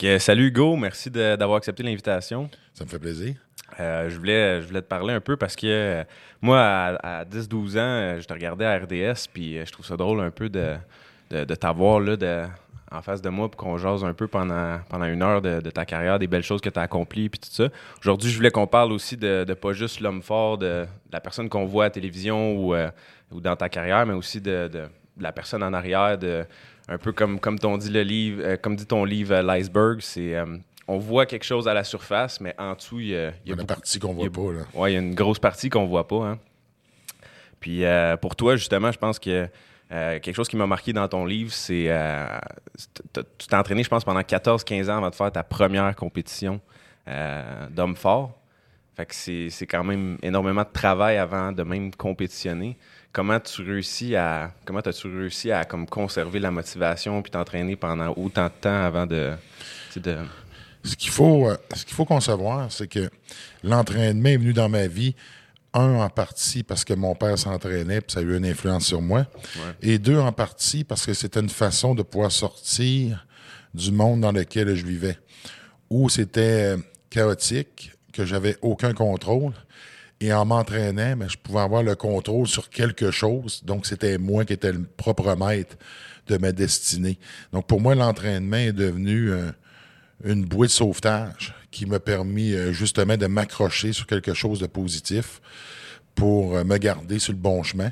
[0.00, 2.48] Que, salut Hugo, merci d'avoir accepté l'invitation.
[2.72, 3.34] Ça me fait plaisir.
[3.78, 6.04] Euh, je, voulais, je voulais te parler un peu parce que euh,
[6.40, 9.98] moi, à, à 10-12 ans, euh, je te regardais à RDS, puis je trouve ça
[9.98, 10.74] drôle un peu de,
[11.28, 12.46] de, de t'avoir là, de-
[12.90, 15.70] en face de moi pour qu'on jase un peu pendant, pendant une heure de, de
[15.70, 17.68] ta carrière, des belles choses que tu as accomplies, puis tout ça.
[18.00, 21.20] Aujourd'hui, je voulais qu'on parle aussi de, de pas juste l'homme fort, de, de la
[21.20, 22.90] personne qu'on voit à la télévision ou, euh,
[23.30, 26.44] ou dans ta carrière, mais aussi de, de- de la personne en arrière, de,
[26.90, 30.00] un peu comme, comme, ton dit le livre, euh, comme dit ton livre, euh, L'iceberg,
[30.00, 30.34] c'est...
[30.34, 30.58] euh,
[30.88, 33.54] on voit quelque chose à la surface, mais en dessous, il y a, y a
[33.54, 34.52] beaucoup- partie qu'on a voit pas.
[34.52, 34.60] Là.
[34.74, 36.26] Ouais, il y a une grosse partie qu'on voit pas.
[36.26, 36.38] Hein.
[37.60, 37.84] Puis
[38.20, 39.46] pour toi, justement, je pense que
[39.88, 41.88] quelque chose qui m'a marqué dans ton livre, c'est.
[43.12, 46.60] tu t'es entraîné, je pense, pendant 14-15 ans avant de faire ta première compétition
[47.70, 48.36] d'homme fort.
[48.96, 52.76] Fait que c'est c'est quand même énormément de travail avant de même compétitionner.
[53.12, 54.52] Comment tu réussis à.
[54.64, 59.06] Comment as-tu réussi à comme, conserver la motivation puis t'entraîner pendant autant de temps avant
[59.06, 59.32] de.
[59.96, 60.16] de
[60.84, 63.10] Ce qu'il faut, euh, ce qu'il faut concevoir, c'est que
[63.64, 65.16] l'entraînement est venu dans ma vie,
[65.74, 69.02] un en partie parce que mon père s'entraînait, puis ça a eu une influence sur
[69.02, 69.26] moi,
[69.82, 73.26] et deux en partie parce que c'était une façon de pouvoir sortir
[73.74, 75.18] du monde dans lequel je vivais,
[75.90, 79.52] où c'était euh, chaotique, que j'avais aucun contrôle.
[80.20, 83.62] Et en m'entraînant, ben, je pouvais avoir le contrôle sur quelque chose.
[83.64, 85.76] Donc, c'était moi qui étais le propre maître
[86.26, 87.18] de ma destinée.
[87.52, 89.50] Donc, pour moi, l'entraînement est devenu euh,
[90.24, 94.66] une bouée de sauvetage qui m'a permis euh, justement de m'accrocher sur quelque chose de
[94.66, 95.40] positif
[96.14, 97.90] pour euh, me garder sur le bon chemin,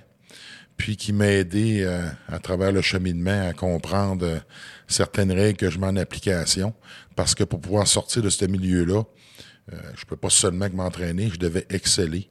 [0.76, 1.84] puis qui m'a aidé
[2.28, 4.40] à travers le cheminement à comprendre
[4.86, 6.72] certaines règles que je mets en application,
[7.16, 9.02] parce que pour pouvoir sortir de ce milieu-là,
[9.72, 12.28] euh, je peux pas seulement m'entraîner, je devais exceller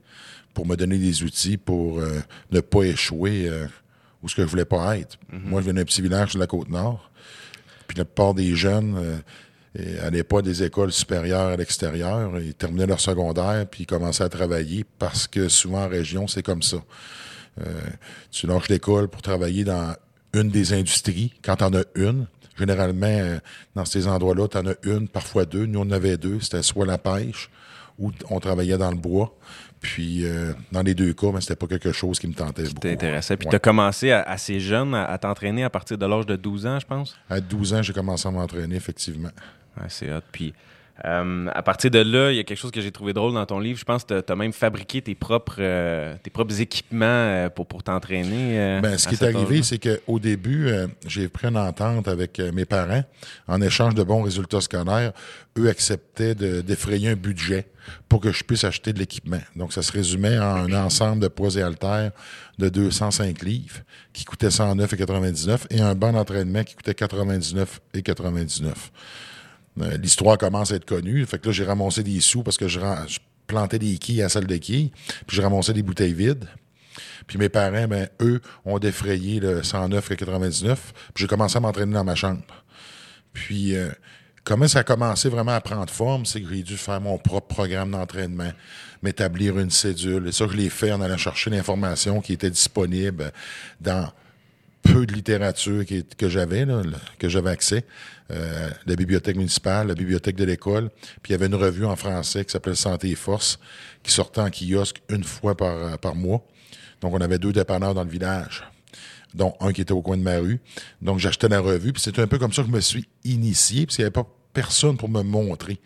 [0.53, 2.19] pour me donner des outils pour euh,
[2.51, 3.67] ne pas échouer euh,
[4.23, 5.17] où ce que je voulais pas être.
[5.31, 7.11] Moi, je viens d'un petit village sur la côte nord,
[7.87, 9.17] puis la plupart des jeunes euh,
[9.77, 12.39] et allaient pas des écoles supérieures à l'extérieur.
[12.39, 16.43] Ils terminaient leur secondaire, puis ils commençaient à travailler parce que souvent en région, c'est
[16.43, 16.77] comme ça.
[17.61, 17.81] Euh,
[18.31, 19.95] tu lâches l'école pour travailler dans
[20.33, 22.27] une des industries, quand t'en as une.
[22.57, 23.37] Généralement, euh,
[23.75, 25.65] dans ces endroits-là, t'en as une, parfois deux.
[25.65, 26.39] Nous, on en avait deux.
[26.39, 27.49] C'était soit la pêche
[27.99, 29.35] ou on travaillait dans le bois.
[29.79, 32.79] Puis, euh, dans les deux cas, mais c'était pas quelque chose qui me tentait beaucoup.
[32.79, 33.37] t'intéressait.
[33.37, 33.51] Puis Ouais.
[33.51, 36.65] tu as commencé à- assez jeune à, à t'entraîner à partir de l'âge de 12
[36.65, 37.15] ans, je pense?
[37.29, 39.29] À 12 ans, j'ai commencé à m'entraîner, effectivement.
[39.79, 40.21] Ouais, c'est hot.
[40.31, 40.53] Puis
[41.05, 43.45] euh, à partir de là, il y a quelque chose que j'ai trouvé drôle dans
[43.45, 43.77] ton livre.
[43.79, 47.67] Je pense que tu as même fabriqué tes propres, euh, tes propres équipements euh, pour,
[47.67, 48.59] pour t'entraîner.
[48.59, 52.39] euh, Ben, ce qui est arrivé, c'est qu'au début, euh, j'ai pris une entente avec
[52.39, 53.03] mes parents.
[53.47, 55.11] En échange de bons résultats scolaires,
[55.57, 57.67] eux acceptaient de- d'effrayer un budget
[58.09, 59.39] pour que je puisse acheter de l'équipement.
[59.55, 62.11] Donc, ça se résumait en un ensemble de poids et haltères
[62.57, 63.77] de 205 livres
[64.13, 68.73] qui coûtait 109,99 et un banc d'entraînement qui coûtait 99,99.
[69.81, 71.25] Euh, L'histoire commence à être connue.
[71.25, 72.79] Fait que là, j'ai ramassé des sous parce que je,
[73.47, 74.91] plantais des quilles à la salle de quilles,
[75.25, 76.45] puis je ramassais des bouteilles vides.
[77.27, 80.75] Puis mes parents, ben, eux, ont défrayé le 109,99.
[81.13, 82.43] Puis j'ai commencé à m'entraîner dans ma chambre.
[83.33, 83.89] Puis, euh,
[84.43, 87.47] comment ça a commencé vraiment à prendre forme, c'est que j'ai dû faire mon propre
[87.47, 88.51] programme d'entraînement,
[89.03, 90.27] m'établir une cédule.
[90.27, 93.31] Et ça, je l'ai fait en allant chercher l'information qui était disponible
[93.79, 94.09] dans
[94.93, 96.65] peu de littérature qui que j'avais,
[97.19, 97.85] que j'avais accès.
[98.29, 100.89] Euh, la bibliothèque municipale, la bibliothèque de l'école.
[101.21, 103.59] Puis il y avait une revue en français qui s'appelait Santé et Force,
[104.03, 106.45] qui sortait en kiosque une fois par, euh, par mois.
[107.01, 108.63] Donc, on avait deux dépanneurs dans le village,
[109.33, 110.59] dont un qui était au coin de ma rue.
[111.01, 113.85] Donc, j'achetais la revue, puis c'est un peu comme ça que je me suis initié,
[113.85, 115.79] parce qu'il n'y avait pas personne pour me montrer.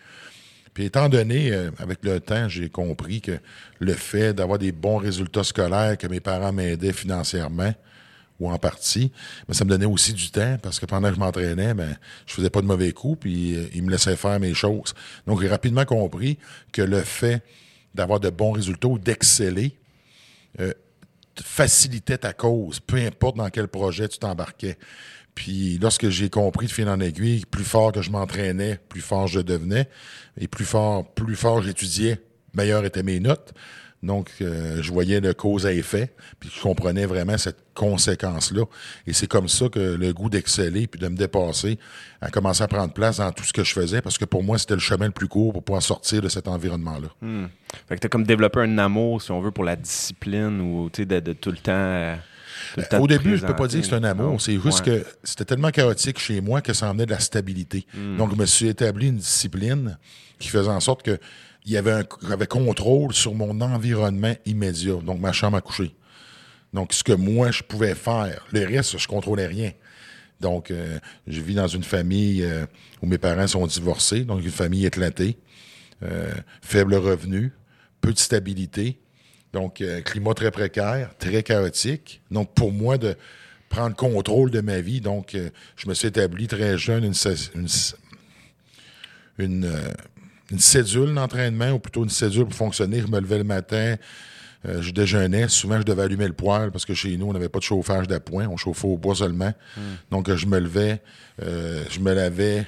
[0.73, 3.39] Puis étant donné, euh, avec le temps, j'ai compris que
[3.79, 7.73] le fait d'avoir des bons résultats scolaires, que mes parents m'aidaient financièrement,
[8.41, 9.11] ou en partie,
[9.47, 12.33] mais ça me donnait aussi du temps, parce que pendant que je m'entraînais, ben, je
[12.33, 14.93] faisais pas de mauvais coups, puis euh, ils me laissaient faire mes choses.
[15.27, 16.37] Donc, j'ai rapidement compris
[16.71, 17.43] que le fait
[17.93, 19.77] d'avoir de bons résultats ou d'exceller,
[20.59, 20.73] euh,
[21.41, 24.77] facilitait ta cause, peu importe dans quel projet tu t'embarquais.
[25.35, 29.27] Puis lorsque j'ai compris de fil en aiguille, plus fort que je m'entraînais, plus fort
[29.27, 29.87] je devenais,
[30.37, 32.19] et plus fort, plus fort j'étudiais,
[32.53, 33.53] meilleures étaient mes notes.
[34.03, 38.63] Donc, euh, je voyais le cause à effet, puis je comprenais vraiment cette conséquence-là.
[39.05, 41.77] Et c'est comme ça que le goût d'exceller puis de me dépasser
[42.21, 44.57] a commencé à prendre place dans tout ce que je faisais, parce que pour moi,
[44.57, 47.09] c'était le chemin le plus court pour pouvoir sortir de cet environnement-là.
[47.21, 47.45] Hmm.
[47.87, 50.89] Fait que tu as comme développé un amour, si on veut, pour la discipline ou
[50.89, 51.71] de, de tout le temps.
[51.71, 52.15] euh,
[52.89, 54.41] temps Au début, je peux pas dire que c'est un amour.
[54.41, 55.01] C'est juste Ouais.
[55.01, 57.85] que c'était tellement chaotique chez moi que ça emmenait de la stabilité.
[58.17, 59.97] Donc, je me suis établi une discipline
[60.39, 61.19] qui faisait en sorte que
[61.65, 65.95] il y avait un, j'avais contrôle sur mon environnement immédiat, donc ma chambre à coucher.
[66.73, 68.45] Donc, ce que moi, je pouvais faire.
[68.51, 69.71] Le reste, je contrôlais rien.
[70.39, 70.73] Donc,
[71.27, 72.47] je vis dans une famille
[73.01, 75.37] où mes parents sont divorcés, donc une famille éclatée,
[76.61, 77.51] faible revenu,
[77.99, 78.99] peu de stabilité.
[79.53, 82.21] Donc, climat très précaire, très chaotique.
[82.31, 83.15] Donc, pour moi, de
[83.69, 85.37] prendre contrôle de ma vie, donc,
[85.75, 87.13] je me suis établi très jeune une,
[87.53, 87.67] une,
[89.37, 89.71] une,
[90.51, 92.99] une cédule d'entraînement, ou plutôt une cédule pour fonctionner.
[92.99, 93.95] Je me levais le matin,
[94.67, 95.47] euh, je déjeunais.
[95.47, 98.07] Souvent, je devais allumer le poêle parce que chez nous, on n'avait pas de chauffage
[98.07, 98.47] d'appoint.
[98.47, 99.53] On chauffait au bois seulement.
[99.77, 99.81] Hmm.
[100.11, 101.01] Donc, euh, je me levais,
[101.41, 102.65] euh, je me lavais,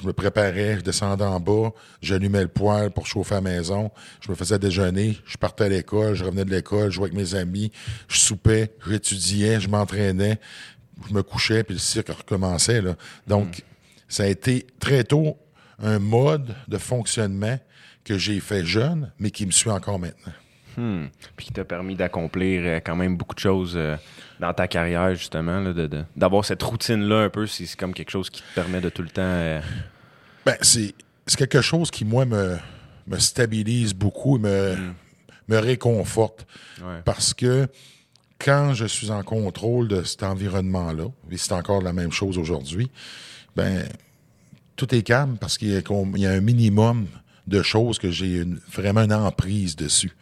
[0.00, 3.90] je me préparais, je descendais en bas, j'allumais le poêle pour chauffer à la maison.
[4.20, 7.14] Je me faisais déjeuner, je partais à l'école, je revenais de l'école, je jouais avec
[7.14, 7.70] mes amis,
[8.08, 10.40] je soupais, j'étudiais, je m'entraînais,
[11.06, 12.80] je me couchais, puis le cirque recommençait.
[12.80, 12.96] Là.
[13.26, 13.62] Donc, hmm.
[14.08, 15.36] ça a été très tôt
[15.82, 17.58] un mode de fonctionnement
[18.04, 20.32] que j'ai fait jeune, mais qui me suit encore maintenant.
[20.76, 21.06] Hmm.
[21.36, 23.96] Puis qui t'a permis d'accomplir euh, quand même beaucoup de choses euh,
[24.38, 25.74] dans ta carrière, justement,
[26.16, 29.08] d'avoir cette routine-là un peu, c'est comme quelque chose qui te permet de tout le
[29.08, 29.22] temps.
[29.22, 29.60] Euh,
[30.46, 30.94] ben, c'est
[31.36, 32.56] quelque chose qui, moi, me,
[33.08, 34.94] me stabilise beaucoup, me, hmm.
[35.48, 36.46] me réconforte.
[37.04, 37.66] Parce que
[38.38, 42.90] quand je suis en contrôle de cet environnement-là, et c'est encore la même chose aujourd'hui,
[43.56, 43.84] ben
[44.78, 47.06] tout est calme parce qu'il y, a un minimum
[47.46, 50.12] de choses que j'ai vraiment une emprise dessus.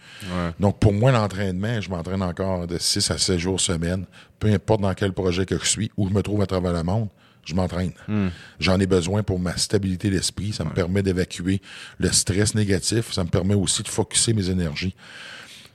[0.59, 4.07] Donc, pour moi, l'entraînement, je m'entraîne encore de 6 à 7 jours semaine,
[4.41, 6.83] peu importe dans quel projet que je suis, où je me trouve à travers le
[6.83, 7.09] monde,
[7.45, 7.93] je m'entraîne.
[8.09, 8.29] Hmm.
[8.59, 10.53] J'en ai besoin pour ma stabilité d'esprit.
[10.53, 11.61] Ça me permet d'évacuer
[11.99, 13.13] le stress négatif.
[13.13, 14.97] Ça me permet aussi de focuser mes énergies.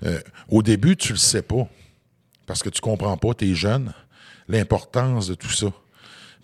[0.03, 0.19] Euh,
[0.49, 1.67] au début, tu le sais pas
[2.45, 3.93] parce que tu comprends pas, tu es jeune,
[4.49, 5.67] l'importance de tout ça.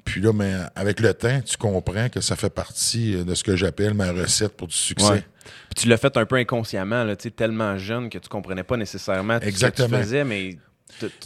[0.07, 3.43] Puis là, mais avec le temps, tu comprends que ça fait partie euh, de ce
[3.43, 5.25] que j'appelle ma recette pour du succès.
[5.43, 9.37] Puis tu l'as fait un peu inconsciemment, là, tellement jeune que tu comprenais pas nécessairement
[9.41, 10.57] ce que tu faisais, mais...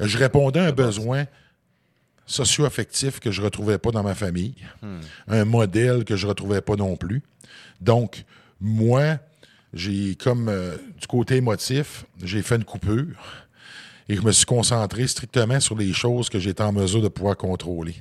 [0.01, 1.25] Je répondais à un besoin
[2.25, 5.00] socio-affectif que je retrouvais pas dans ma famille, hmm.
[5.28, 7.22] un modèle que je retrouvais pas non plus.
[7.81, 8.24] Donc,
[8.60, 9.19] moi,
[9.74, 13.45] j'ai comme euh, du côté émotif, j'ai fait une coupure
[14.10, 17.38] et je me suis concentré strictement sur les choses que j'étais en mesure de pouvoir
[17.38, 17.95] contrôler.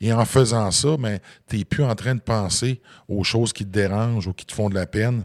[0.00, 1.18] Et en faisant ça, ben,
[1.48, 4.52] tu n'es plus en train de penser aux choses qui te dérangent ou qui te
[4.52, 5.24] font de la peine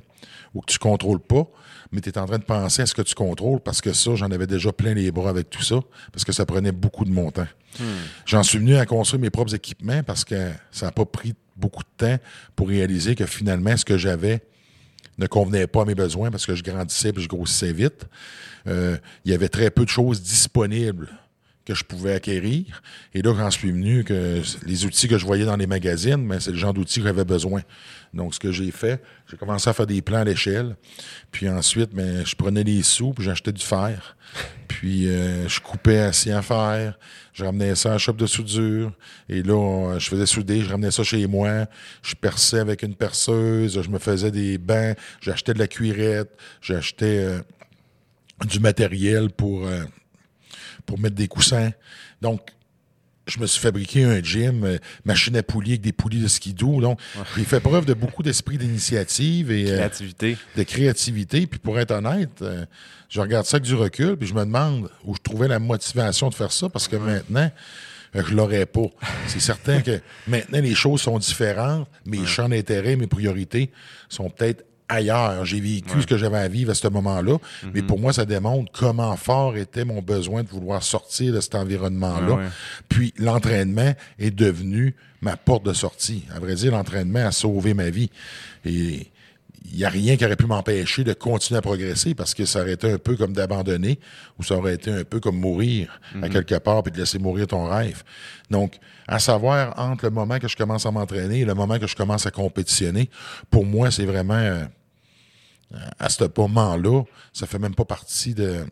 [0.53, 1.47] ou que tu contrôles pas,
[1.91, 4.15] mais tu es en train de penser à ce que tu contrôles parce que ça,
[4.15, 5.79] j'en avais déjà plein les bras avec tout ça
[6.11, 7.47] parce que ça prenait beaucoup de mon temps.
[7.79, 7.83] Hmm.
[8.25, 11.83] J'en suis venu à construire mes propres équipements parce que ça n'a pas pris beaucoup
[11.83, 12.17] de temps
[12.55, 14.41] pour réaliser que finalement, ce que j'avais
[15.17, 18.07] ne convenait pas à mes besoins parce que je grandissais et je grossissais vite.
[18.67, 21.09] Euh, il y avait très peu de choses disponibles
[21.65, 22.81] que je pouvais acquérir.
[23.13, 26.39] Et là, j'en suis venu que les outils que je voyais dans les magazines, mais
[26.39, 27.61] c'est le genre d'outils que j'avais besoin.
[28.13, 30.75] Donc, ce que j'ai fait, j'ai commencé à faire des plans à l'échelle.
[31.31, 34.17] Puis ensuite, mais je prenais des sous, puis j'achetais du fer.
[34.67, 36.99] Puis euh, je coupais assis à fer.
[37.33, 38.91] Je ramenais ça à la shop de soudure.
[39.29, 41.65] Et là, je faisais souder, je ramenais ça chez moi.
[42.03, 43.81] Je perçais avec une perceuse.
[43.81, 44.93] Je me faisais des bains.
[45.21, 46.29] J'achetais de la cuirette.
[46.61, 47.39] J'achetais euh,
[48.45, 49.65] du matériel pour...
[49.65, 49.83] Euh,
[50.85, 51.71] pour mettre des coussins.
[52.21, 52.41] Donc,
[53.27, 56.81] je me suis fabriqué un gym, euh, machine à poulies avec des poulies de skidoo.
[56.81, 56.99] Donc,
[57.37, 60.37] j'ai fait preuve de beaucoup d'esprit d'initiative et euh, créativité.
[60.57, 61.47] de créativité.
[61.47, 62.65] Puis pour être honnête, euh,
[63.09, 66.29] je regarde ça avec du recul, puis je me demande où je trouvais la motivation
[66.29, 67.49] de faire ça, parce que maintenant,
[68.13, 68.87] je l'aurais pas.
[69.27, 71.87] C'est certain que maintenant, les choses sont différentes.
[72.05, 73.71] Mes champs d'intérêt, mes priorités
[74.09, 75.45] sont peut-être ailleurs.
[75.45, 77.37] J'ai vécu ce que j'avais à vivre à ce moment-là.
[77.73, 77.87] Mais mhm.
[77.87, 82.49] pour moi, ça démontre comment fort était mon besoin de vouloir sortir de cet environnement-là.
[82.89, 86.25] Puis l'entraînement est devenu ma porte de sortie.
[86.35, 88.09] À vrai dire, l'entraînement a sauvé ma vie.
[88.65, 89.07] Et
[89.73, 92.61] il n'y a rien qui aurait pu m'empêcher de continuer à progresser parce que ça
[92.61, 93.99] aurait été un peu comme d'abandonner
[94.37, 96.29] ou ça aurait été un peu comme mourir à mhm.
[96.29, 98.03] quelque part puis de laisser mourir ton rêve.
[98.51, 98.77] Donc,
[99.07, 101.95] à savoir entre le moment que je commence à m'entraîner et le moment que je
[101.95, 103.09] commence à compétitionner,
[103.49, 104.63] pour moi, c'est vraiment euh,
[105.97, 107.03] à ce moment-là,
[107.33, 108.65] ça fait même pas partie de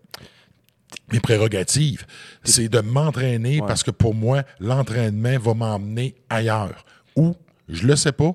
[1.11, 2.05] mes prérogatives.
[2.43, 6.85] C'est de m'entraîner parce que pour moi, l'entraînement va m'emmener ailleurs.
[7.15, 7.35] Où?
[7.69, 8.33] Je le sais pas,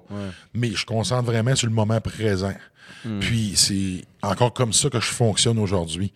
[0.54, 2.54] mais je concentre vraiment sur le moment présent.
[3.04, 3.20] Hmm.
[3.20, 6.12] Puis c'est encore comme ça que je fonctionne aujourd'hui.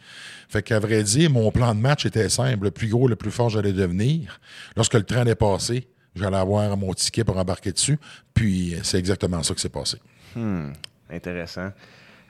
[0.49, 2.65] Fait qu'à vrai dire, mon plan de match était simple.
[2.65, 4.41] Le plus gros, le plus fort, j'allais devenir.
[4.77, 7.99] Lorsque le train est passé, j'allais avoir mon ticket pour embarquer dessus.
[8.35, 9.99] Puis c'est exactement ça qui s'est passé.
[10.35, 10.73] Hmm.
[11.11, 11.73] Intéressant.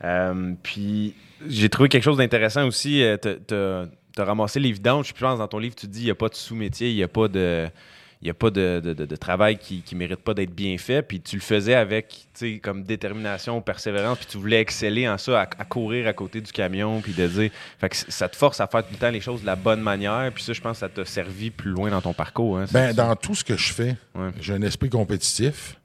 [0.05, 1.15] Euh, puis
[1.47, 3.03] j'ai trouvé quelque chose d'intéressant aussi.
[3.03, 5.09] Euh, tu as, ramassé les vidanges.
[5.09, 7.03] Je pense dans ton livre, tu dis il n'y a pas de sous-métier, il n'y
[7.03, 7.69] a pas de
[8.23, 11.01] il n'y a pas de, de, de, travail qui ne mérite pas d'être bien fait.
[11.01, 12.29] Puis tu le faisais avec
[12.63, 17.01] comme détermination, persévérance, puis tu voulais exceller en ça, à, courir à côté du camion,
[17.01, 17.51] puis de dire.
[17.79, 19.81] Fait que ça te force à faire tout le temps les choses de la bonne
[19.81, 20.31] manière.
[20.35, 22.59] Puis ça, je pense que ça t'a servi plus loin dans ton parcours.
[22.59, 23.97] Hein, ben, dans tout ce que je fais,
[24.39, 25.77] j'ai un esprit compétitif.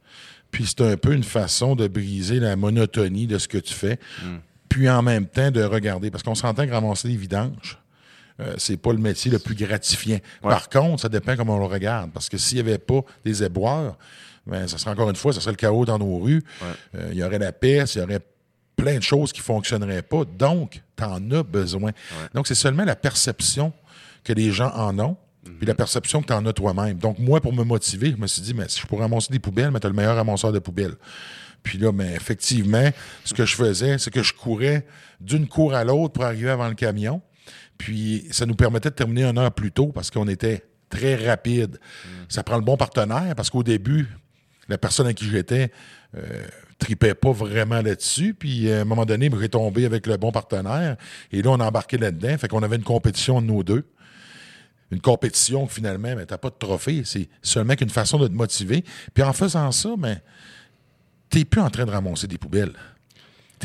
[0.51, 3.97] Puis c'est un peu une façon de briser la monotonie de ce que tu fais.
[4.21, 4.37] Hmm.
[4.67, 6.11] Puis en même temps de regarder.
[6.11, 7.77] Parce qu'on s'entend que ramasser des vidanges,
[8.39, 10.19] euh, c'est pas le métier le plus gratifiant.
[10.41, 12.11] Par contre, ça dépend comment on le regarde.
[12.11, 13.97] Parce que s'il n'y avait pas des éboueurs,
[14.45, 16.43] ben, ça serait encore une fois, ça serait le chaos dans nos rues.
[16.95, 18.21] Euh, il y aurait la peste, il y aurait
[18.75, 20.23] plein de choses qui ne fonctionneraient pas.
[20.25, 21.91] Donc, tu en as besoin.
[22.33, 23.73] Donc, c'est seulement la perception
[24.23, 25.77] que les gens en ont, puis la mhm.
[25.77, 26.97] perception que tu en as toi-même.
[26.97, 29.39] Donc, moi, pour me motiver, je me suis dit, mais si je pourrais amasser des
[29.39, 30.95] poubelles, mais tu as le meilleur amasseur de poubelles.
[31.63, 32.91] Puis là, mais effectivement,
[33.23, 34.85] ce que je faisais, c'est que je courais
[35.19, 37.21] d'une cour à l'autre pour arriver avant le camion.
[37.77, 41.79] Puis ça nous permettait de terminer un heure plus tôt parce qu'on était très rapide.
[42.29, 44.07] Ça prend le bon partenaire parce qu'au début,
[44.67, 45.71] la personne à qui j'étais
[46.15, 46.45] euh,
[46.79, 48.33] tripait pas vraiment là-dessus.
[48.33, 50.97] Puis à un moment donné, j'ai tombé avec le bon partenaire.
[51.31, 52.37] Et là, on a embarqué là-dedans.
[52.37, 53.83] Fait qu'on avait une compétition de nous deux.
[54.91, 57.03] Une compétition finalement, mais t'as pas de trophée.
[57.05, 58.83] C'est seulement qu'une façon de te motiver.
[59.13, 60.21] Puis en faisant ça, mais
[61.29, 62.73] t'es plus en train de ramasser des poubelles.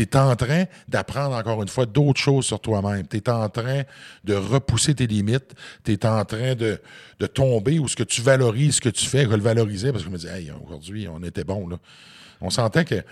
[0.07, 3.07] Tu es en train d'apprendre encore une fois d'autres choses sur toi-même.
[3.07, 3.83] Tu es en train
[4.25, 5.55] de repousser tes limites.
[5.85, 6.81] Tu es en train de,
[7.35, 10.13] tomber ou ce que tu valorises, ce que tu fais, le valoriser parce que je
[10.13, 11.77] me dis, hey, aujourd'hui, on était bon, là.
[12.43, 13.03] On s'entend que euh,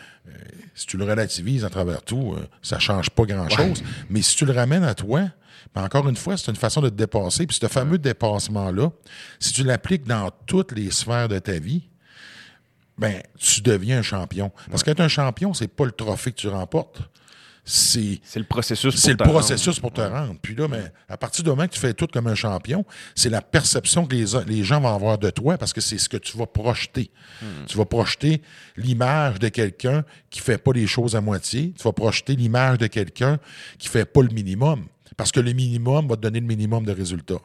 [0.75, 3.83] si tu le relativises à travers tout, ça euh, ça change pas grand-chose.
[4.09, 5.29] Mais si tu le ramènes à toi,
[5.75, 7.47] ben encore une fois, c'est une façon de te dépasser.
[7.47, 8.91] Puis ce fameux dépassement-là,
[9.39, 11.91] si tu l'appliques dans toutes les sphères de ta vie,
[12.99, 14.51] ben, tu deviens un champion.
[14.71, 17.01] Parce qu'être un champion, c'est pas le trophée que tu remportes.
[17.71, 20.37] C'est, le processus pour C'est le processus pour te rendre.
[20.41, 23.29] Puis là, mais à partir du moment que tu fais tout comme un champion, c'est
[23.29, 26.17] la perception que les, les, gens vont avoir de toi parce que c'est ce que
[26.17, 27.11] tu vas projeter.
[27.43, 27.67] Hmm.
[27.67, 28.41] Tu vas projeter
[28.79, 31.75] l'image de quelqu'un qui fait pas les choses à moitié.
[31.77, 33.39] Tu vas projeter l'image de quelqu'un
[33.79, 34.87] qui fait pas le minimum.
[35.19, 37.41] Parce que le minimum va te donner le minimum de résultats.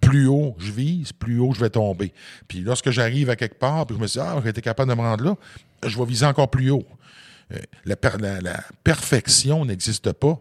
[0.00, 2.12] Plus haut je vise, plus haut je vais tomber.
[2.48, 4.96] Puis lorsque j'arrive à quelque part, puis je me dis, ah, j'ai été capable de
[4.96, 5.36] me rendre là,
[5.86, 6.86] je vais viser encore plus haut.
[7.52, 7.96] Euh, la,
[8.82, 10.40] perfection n'existe pas,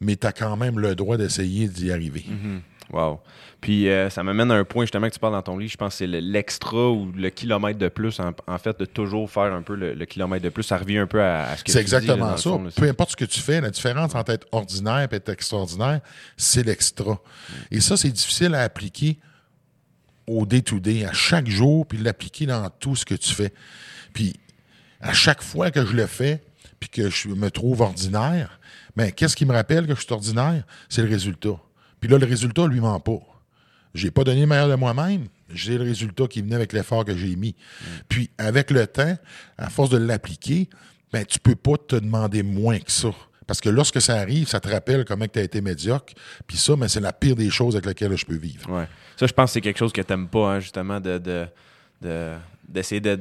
[0.00, 2.26] mais tu as quand même le droit d'essayer d'y arriver.
[2.28, 2.60] Mm-hmm.
[2.92, 3.20] Wow.
[3.62, 5.76] Puis euh, ça m'amène à un point justement que tu parles dans ton livre, je
[5.76, 9.62] pense que c'est l'extra ou le kilomètre de plus, en, fait, de toujours faire un
[9.62, 10.62] peu le, kilomètre de plus.
[10.62, 12.50] Ça revient un peu à, ce que C'est exactement ça.
[12.76, 16.00] Peu importe ce que tu fais, la différence entre être ordinaire et être extraordinaire,
[16.36, 17.18] c'est l'extra.
[17.70, 19.18] Et ça, c'est difficile à appliquer
[20.26, 23.52] au day-to-day, à chaque jour, puis l'appliquer dans tout ce que tu fais.
[24.12, 24.38] Puis
[25.00, 26.42] à chaque fois que je le fais,
[26.78, 28.60] puis que je me trouve ordinaire,
[28.96, 30.64] mais ben, qu'est-ce qui me rappelle que je suis ordinaire?
[30.88, 31.58] C'est le résultat.
[32.02, 33.20] Puis là, le résultat, lui, ment pas.
[33.94, 35.28] J'ai pas donné le meilleur de moi-même.
[35.54, 37.54] J'ai le résultat qui venait avec l'effort que j'ai mis.
[38.08, 39.16] Puis, avec le temps,
[39.56, 40.68] à force de l'appliquer,
[41.12, 43.10] ben, tu peux pas te demander moins que ça.
[43.46, 46.12] Parce que lorsque ça arrive, ça te rappelle comment tu as été médiocre.
[46.48, 48.68] Puis ça, ben, c'est la pire des choses avec lesquelles je peux vivre.
[48.68, 48.88] Ouais.
[49.16, 51.46] Ça, je pense que c'est quelque chose que tu n'aimes pas, hein, justement, de,
[52.68, 53.16] d'essayer de,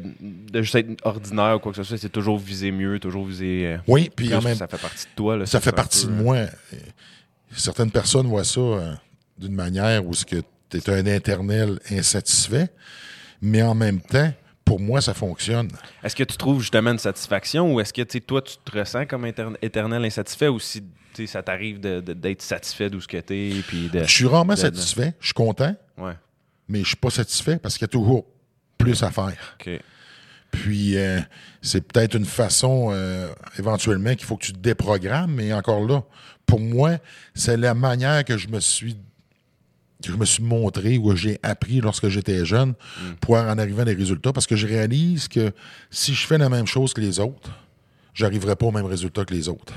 [0.56, 3.74] juste être ordinaire ou quoi que ce soit, c'est toujours viser mieux, toujours viser.
[3.74, 5.46] Euh, oui, puis en même ça fait partie de toi.
[5.46, 6.48] ça fait partie de moi
[7.56, 8.94] certaines personnes voient ça euh,
[9.38, 12.70] d'une manière où tu es un internel insatisfait,
[13.42, 14.32] mais en même temps,
[14.64, 15.70] pour moi, ça fonctionne.
[16.04, 19.26] Est-ce que tu trouves justement une satisfaction ou est-ce que toi, tu te ressens comme
[19.62, 20.84] éternel insatisfait ou si
[21.26, 24.04] ça t'arrive d'être satisfait d'où ce que tu es?
[24.06, 26.14] je suis rarement satisfait, je suis content, ouais.
[26.70, 28.26] mais je suis pas satisfait parce qu'il y a toujours
[28.78, 29.58] plus à faire.
[30.52, 31.20] Puis, euh,
[31.62, 36.04] c'est peut-être une façon, euh, éventuellement, qu'il faut que tu te déprogrammes, mais encore là,
[36.52, 36.98] pour moi,
[37.34, 38.98] c'est la manière que je me suis
[40.04, 43.14] que je me suis montré ou j'ai appris lorsque j'étais jeune mm.
[43.22, 45.54] pour en arriver à des résultats parce que je réalise que
[45.92, 47.52] si je fais la même chose que les autres,
[48.14, 49.74] j'arriverai pas au même résultat que les autres.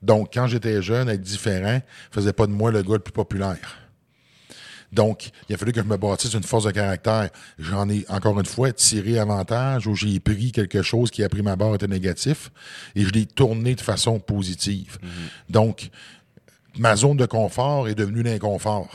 [0.00, 1.82] Donc, quand j'étais jeune, être différent
[2.12, 3.87] faisait pas de moi le gars le plus populaire.
[4.92, 7.30] Donc, il a fallu que je me bâtisse une force de caractère.
[7.58, 11.42] J'en ai, encore une fois, tiré avantage où j'ai pris quelque chose qui a pris
[11.42, 12.50] ma barre était négatif
[12.94, 14.98] et je l'ai tourné de façon positive.
[15.02, 15.08] Mhm.
[15.50, 15.90] Donc,
[16.78, 18.88] ma zone de confort est devenue l'inconfort.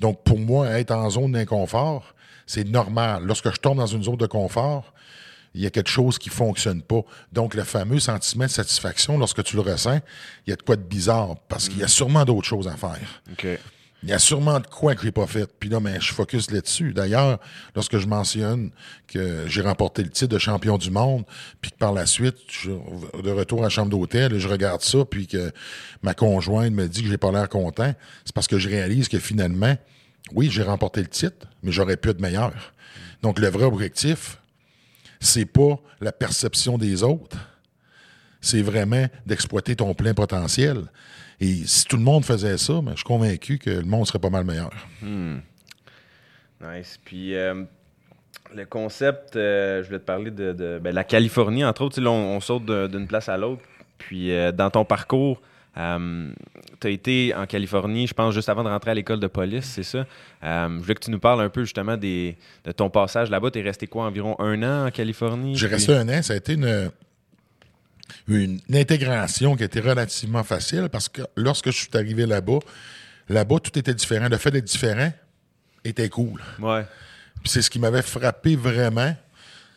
[0.00, 2.14] Donc, pour moi, être en zone d'inconfort,
[2.46, 3.24] c'est normal.
[3.24, 4.92] Lorsque je tombe dans une zone de confort,
[5.54, 7.02] il y a quelque chose qui fonctionne pas.
[7.32, 10.00] Donc, le fameux sentiment de satisfaction, lorsque tu le ressens,
[10.46, 11.90] il y a de quoi de bizarre parce qu'il y a mhm.
[11.90, 13.22] sûrement d'autres choses à faire.
[14.02, 15.48] Il y a sûrement de quoi que j'ai pas fait.
[15.60, 16.92] Puis là, mais je focus là-dessus.
[16.92, 17.38] D'ailleurs,
[17.76, 18.72] lorsque je mentionne
[19.06, 21.24] que j'ai remporté le titre de champion du monde,
[21.60, 25.28] puis que par la suite, de retour à la chambre d'hôtel, je regarde ça, puis
[25.28, 25.52] que
[26.02, 27.94] ma conjointe me dit que j'ai pas l'air content,
[28.24, 29.76] c'est parce que je réalise que finalement,
[30.34, 32.52] oui, j'ai remporté le titre, mais j'aurais pu être meilleur.
[33.22, 34.38] Donc, le vrai objectif,
[35.20, 37.36] c'est pas la perception des autres,
[38.40, 40.86] c'est vraiment d'exploiter ton plein potentiel.
[41.42, 44.20] Et si tout le monde faisait ça, ben, je suis convaincu que le monde serait
[44.20, 44.70] pas mal meilleur.
[45.02, 45.38] Hmm.
[46.62, 47.00] Nice.
[47.04, 47.64] Puis euh,
[48.54, 52.00] le concept, euh, je voulais te parler de, ben, la Californie, entre autres.
[52.00, 53.62] on, saute d'une place à l'autre.
[53.98, 55.42] Puis euh, dans ton parcours,
[55.74, 59.64] tu as été en Californie, je pense, juste avant de rentrer à l'école de police,
[59.64, 60.06] c'est ça?
[60.42, 63.50] je voulais que tu nous parles un peu justement des, de ton passage là-bas.
[63.50, 65.56] Tu es resté quoi, environ un an en Californie?
[65.56, 66.22] J'ai resté un an.
[66.22, 66.90] Ça a été une,
[68.28, 72.58] une, intégration qui a été relativement facile parce que lorsque je suis arrivé là-bas,
[73.28, 74.28] là-bas, tout était différent.
[74.28, 75.12] Le fait d'être différent
[75.84, 76.40] était cool.
[76.60, 76.84] Ouais.
[77.42, 79.14] Puis c'est ce qui m'avait frappé vraiment.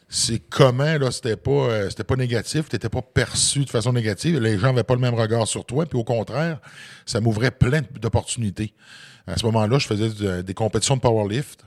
[0.08, 4.40] C'est comment, là, c'était pas, euh, c'était pas négatif, t'étais pas perçu de façon négative.
[4.40, 5.86] Les gens n'avaient pas le même regard sur toi.
[5.86, 6.60] Puis au contraire,
[7.06, 8.74] ça m'ouvrait plein d'opportunités.
[9.26, 11.66] À ce moment-là, je faisais des compétitions de powerlift.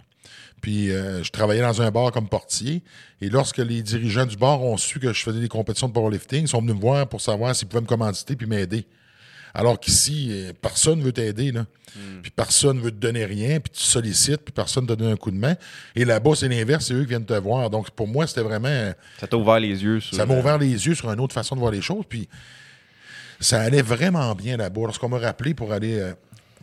[0.61, 2.83] Puis euh, je travaillais dans un bar comme portier.
[3.21, 6.43] Et lorsque les dirigeants du bar ont su que je faisais des compétitions de powerlifting,
[6.43, 8.87] ils sont venus me voir pour savoir s'ils pouvaient me commanditer puis m'aider.
[9.55, 11.63] Alors qu'ici, euh, personne ne veut t'aider, là.
[11.97, 12.21] Hmm.
[12.23, 15.13] Puis personne ne veut te donner rien, puis tu sollicites, puis personne ne te donne
[15.13, 15.57] un coup de main.
[15.97, 17.71] Et là-bas, c'est l'inverse, c'est eux qui viennent te voir.
[17.71, 18.69] Donc pour moi, c'était vraiment.
[18.69, 20.17] Euh, ça t'a ouvert les yeux sur.
[20.17, 22.05] Ça m'a ouvert les yeux sur une autre façon de voir les choses.
[22.09, 22.29] Puis
[23.41, 24.83] ça allait vraiment bien là-bas.
[24.83, 26.13] Lorsqu'on m'a rappelé pour aller,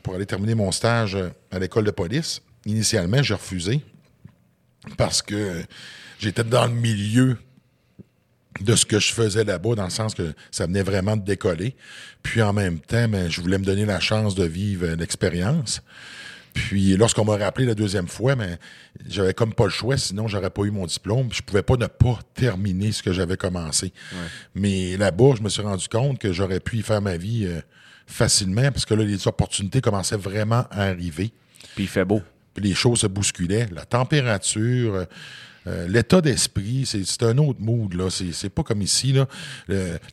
[0.04, 1.18] pour aller terminer mon stage
[1.52, 3.82] à l'école de police, initialement, j'ai refusé
[4.98, 5.64] parce que
[6.20, 7.38] j'étais dans le milieu
[8.62, 11.76] de ce que je faisais là-bas, dans le sens que ça venait vraiment de décoller.
[12.24, 15.82] Puis en même temps, ben, je voulais me donner la chance de vivre l'expérience.
[16.54, 18.58] Puis lorsqu'on m'a rappelé la deuxième fois, ben,
[19.10, 21.28] j'avais comme pas le choix, sinon j'aurais pas eu mon diplôme.
[21.34, 23.92] Je pouvais pas ne pas terminer ce que j'avais commencé.
[24.54, 27.60] Mais là-bas, je me suis rendu compte que j'aurais pu y faire ma vie euh,
[28.08, 31.34] facilement parce que là, les opportunités commençaient vraiment à arriver.
[31.76, 32.22] Puis il fait beau
[32.58, 33.68] les choses se bousculaient.
[33.72, 35.06] La température, euh,
[35.68, 37.94] euh, l'état d'esprit, c'est un autre mood.
[37.94, 38.10] là.
[38.10, 39.14] C'est pas comme ici.
[39.14, 39.28] Là.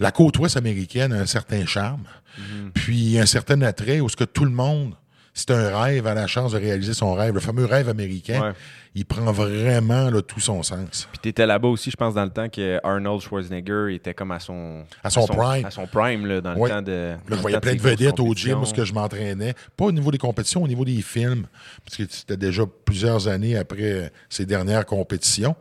[0.01, 2.05] la côte ouest américaine a un certain charme,
[2.39, 2.71] mm-hmm.
[2.75, 4.95] puis un certain attrait où ce que tout le monde
[5.35, 7.33] c'est un rêve, a la chance de réaliser son rêve.
[7.33, 8.53] Le fameux rêve américain,
[8.95, 11.09] il prend vraiment là, tout son sens.
[11.11, 14.31] Puis tu étais là-bas aussi, je pense, dans le temps que Arnold Schwarzenegger était comme
[14.31, 15.65] à son, à son, prime.
[15.65, 17.15] À son prime, là, dans le temps de.
[17.29, 19.55] Là, je voyais plein de vedettes au gym où je m'entraînais.
[19.77, 21.47] Pas au niveau des compétitions, au niveau des films.
[21.85, 25.57] Parce que c'était déjà plusieurs années après ces dernières compétitions.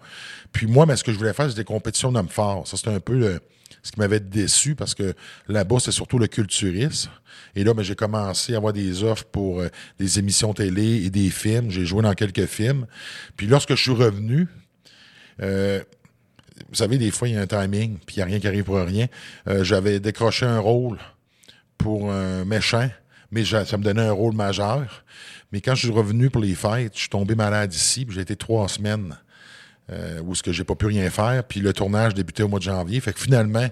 [0.52, 2.68] Puis moi, mais ce que je voulais faire, c'était des compétitions d'hommes forts.
[2.68, 3.40] Ça, c'était un peu le
[3.84, 5.14] ce qui m'avait déçu parce que
[5.48, 7.10] là-bas, c'est surtout le culturisme.
[7.56, 11.10] Et là, ben, j'ai commencé à avoir des offres pour euh, des émissions télé et
[11.10, 11.70] des films.
[11.70, 12.86] J'ai joué dans quelques films.
[13.38, 14.48] Puis lorsque je suis revenu,
[15.42, 15.82] euh,
[16.70, 18.48] vous savez, des fois, il y a un timing, puis il n'y a rien qui
[18.48, 19.08] arrive pour rien.
[19.48, 21.00] Euh, j'avais décroché un rôle
[21.78, 22.90] pour un méchant,
[23.32, 25.04] mais ça me donnait un rôle majeur.
[25.52, 28.36] Mais quand je suis revenu pour les fêtes, je suis tombé malade ici, j'ai été
[28.36, 29.18] trois semaines
[29.92, 31.44] euh, où ce que j'ai pas pu rien faire.
[31.44, 33.00] Puis le tournage débutait au mois de janvier.
[33.00, 33.68] Fait que finalement,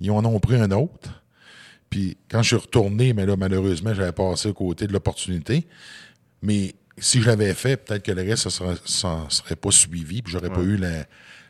[0.00, 1.22] ils en ont pris un autre.
[1.90, 5.66] Puis quand je suis retourné, mais là, malheureusement, j'avais passé au côté de l'opportunité.
[6.42, 10.32] Mais si je l'avais fait, peut-être que le reste, ça ne serait, pas suivi, puis
[10.32, 11.04] j'aurais pas eu la,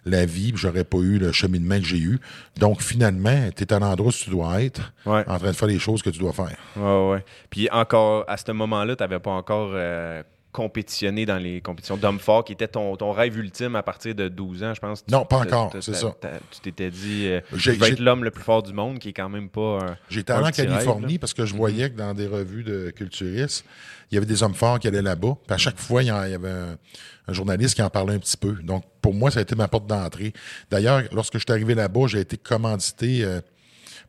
[0.04, 2.20] la vie, puis j'aurais pas eu le cheminement que j'ai eu.
[2.58, 5.78] Donc, finalement, tu es à l'endroit où tu dois être, en train de faire les
[5.78, 6.56] choses que tu dois faire.
[6.76, 7.24] Ouais, ouais.
[7.50, 10.22] Puis encore, à ce moment-là, tu n'avais pas encore euh,
[10.54, 14.28] compétitionner dans les compétitions d'hommes forts, qui était ton, ton, rêve ultime à partir de
[14.28, 15.04] 12 ans, je pense.
[15.10, 16.14] Non, pas encore, c'est ça.
[16.52, 19.12] Tu t'étais dit, euh, je vais être l'homme le plus fort du monde, qui est
[19.12, 22.62] quand même pas J'étais allé en Californie parce que je voyais que dans des revues
[22.62, 23.64] de culturistes,
[24.10, 25.36] il y avait des hommes forts qui allaient là-bas.
[25.44, 28.52] Puis à chaque fois, il y, avait un, journaliste qui en parlait un petit peu.
[28.62, 30.32] Donc, pour moi, ça a été ma porte d'entrée.
[30.70, 33.40] D'ailleurs, lorsque je suis arrivé là-bas, j'ai été commandité euh,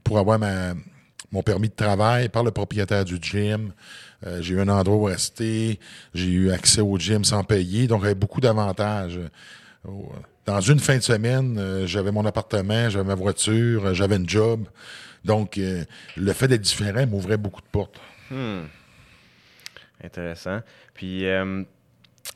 [0.03, 0.75] pour avoir ma,
[1.31, 3.73] mon permis de travail par le propriétaire du gym.
[4.25, 5.79] Euh, j'ai eu un endroit où rester.
[6.13, 7.87] J'ai eu accès au gym sans payer.
[7.87, 9.19] Donc, j'avais beaucoup d'avantages.
[10.45, 14.67] Dans une fin de semaine, euh, j'avais mon appartement, j'avais ma voiture, j'avais un job.
[15.23, 15.83] Donc, euh,
[16.15, 17.99] le fait d'être différent m'ouvrait beaucoup de portes.
[18.29, 18.65] Hmm.
[20.03, 20.61] Intéressant.
[20.93, 21.25] Puis,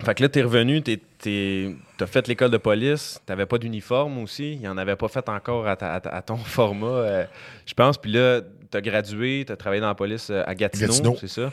[0.04, 3.58] fait que là, tu es revenu, tu as fait l'école de police, tu n'avais pas
[3.58, 7.26] d'uniforme aussi, il n'y en avait pas fait encore à, à ton format,
[7.66, 7.98] je pense.
[7.98, 11.28] Puis là, tu as gradué, tu as travaillé dans la police euh, à Gatineau, c'est
[11.28, 11.52] ça?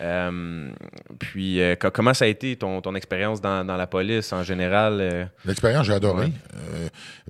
[0.00, 0.70] Euh,
[1.20, 5.30] puis, euh, comment ça a été ton, ton expérience dans, dans, la police en général?
[5.44, 6.32] L'expérience, j'ai adoré.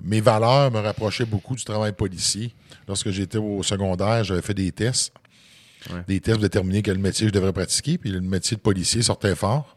[0.01, 2.53] mes valeurs me rapprochaient beaucoup du travail policier.
[2.87, 5.13] Lorsque j'étais au secondaire, j'avais fait des tests.
[6.07, 7.99] Des tests pour déterminer quel métier je devrais pratiquer.
[7.99, 9.74] Puis le métier de policier sortait fort.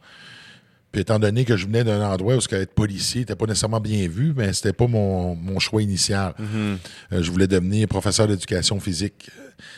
[0.91, 3.81] Puis étant donné que je venais d'un endroit où ce être policier n'était pas nécessairement
[3.81, 6.35] bien vu, mais c'était pas mon, mon, choix initial.
[6.41, 7.23] Mm-hmm.
[7.23, 9.31] je voulais devenir professeur d'éducation physique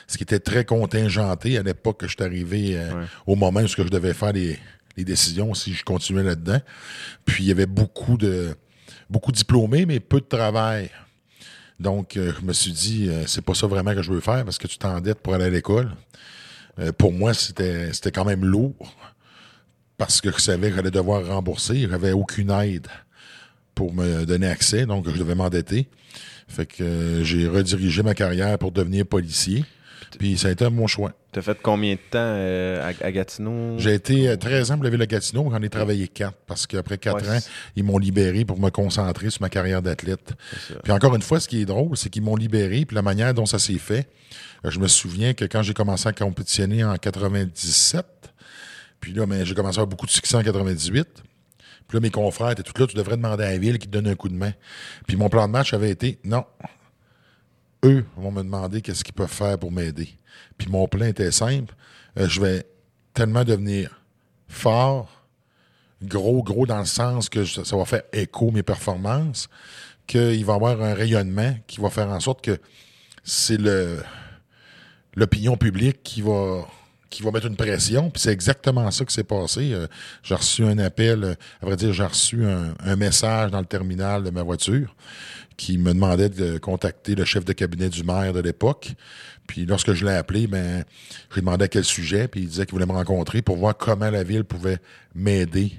[0.06, 3.66] ce qui était très contingenté à l'époque que je suis arrivé euh, au moment où
[3.66, 4.58] je devais faire les,
[4.96, 6.60] les décisions si je continuais là-dedans.
[7.24, 8.54] Puis il y avait beaucoup de
[9.08, 10.90] beaucoup de diplômés, mais peu de travail.
[11.78, 14.44] Donc, euh, je me suis dit, euh, c'est pas ça vraiment que je veux faire
[14.44, 15.90] parce que tu t'endettes pour aller à l'école.
[16.78, 18.74] Euh, pour moi, c'était c'était quand même lourd
[20.00, 21.86] parce que je savais que j'allais devoir rembourser.
[21.88, 22.88] J'avais aucune aide
[23.74, 25.88] pour me donner accès, donc je devais m'endetter.
[26.48, 29.62] Fait que euh, j'ai redirigé ma carrière pour devenir policier.
[30.18, 31.12] Puis ça a été mon choix.
[31.32, 33.78] T'as fait combien de temps euh, à, à Gatineau?
[33.78, 36.66] J'ai été euh, 13 ans pour la ville de Gatineau, j'en ai travaillé 4 parce
[36.66, 37.38] qu'après 4 Ouais, ans,
[37.76, 40.32] ils m'ont libéré pour me concentrer sur ma carrière d'athlète.
[40.82, 43.34] Puis encore une fois, ce qui est drôle, c'est qu'ils m'ont libéré, puis la manière
[43.34, 44.08] dont ça s'est fait,
[44.64, 48.04] euh, je me souviens que quand j'ai commencé à compétitionner en 97,
[49.00, 51.08] puis là, ben, j'ai commencé à avoir beaucoup de succès en 98.
[51.88, 53.92] Puis là, mes confrères étaient tous là, tu devrais demander à la ville qui te
[53.92, 54.52] donne un coup de main.
[55.06, 56.44] Puis mon plan de match avait été, non,
[57.84, 60.08] eux vont me demander qu'est-ce qu'ils peuvent faire pour m'aider.
[60.58, 61.74] Puis mon plan était simple,
[62.18, 62.66] euh, je vais
[63.14, 64.00] tellement devenir
[64.48, 65.24] fort,
[66.02, 69.48] gros, gros dans le sens que ça va faire écho mes performances,
[70.06, 72.58] qu'il va y avoir un rayonnement qui va faire en sorte que
[73.24, 74.02] c'est le
[75.14, 76.66] l'opinion publique qui va
[77.10, 78.08] qui va mettre une pression.
[78.10, 79.72] Puis c'est exactement ça qui s'est passé.
[79.72, 79.86] Euh,
[80.22, 83.66] j'ai reçu un appel, euh, à vrai dire, j'ai reçu un, un message dans le
[83.66, 84.94] terminal de ma voiture
[85.60, 88.94] qui me demandait de contacter le chef de cabinet du maire de l'époque.
[89.46, 90.84] Puis lorsque je l'ai appelé, ben,
[91.34, 94.08] j'ai demandé à quel sujet, puis il disait qu'il voulait me rencontrer pour voir comment
[94.08, 94.78] la ville pouvait
[95.14, 95.72] m'aider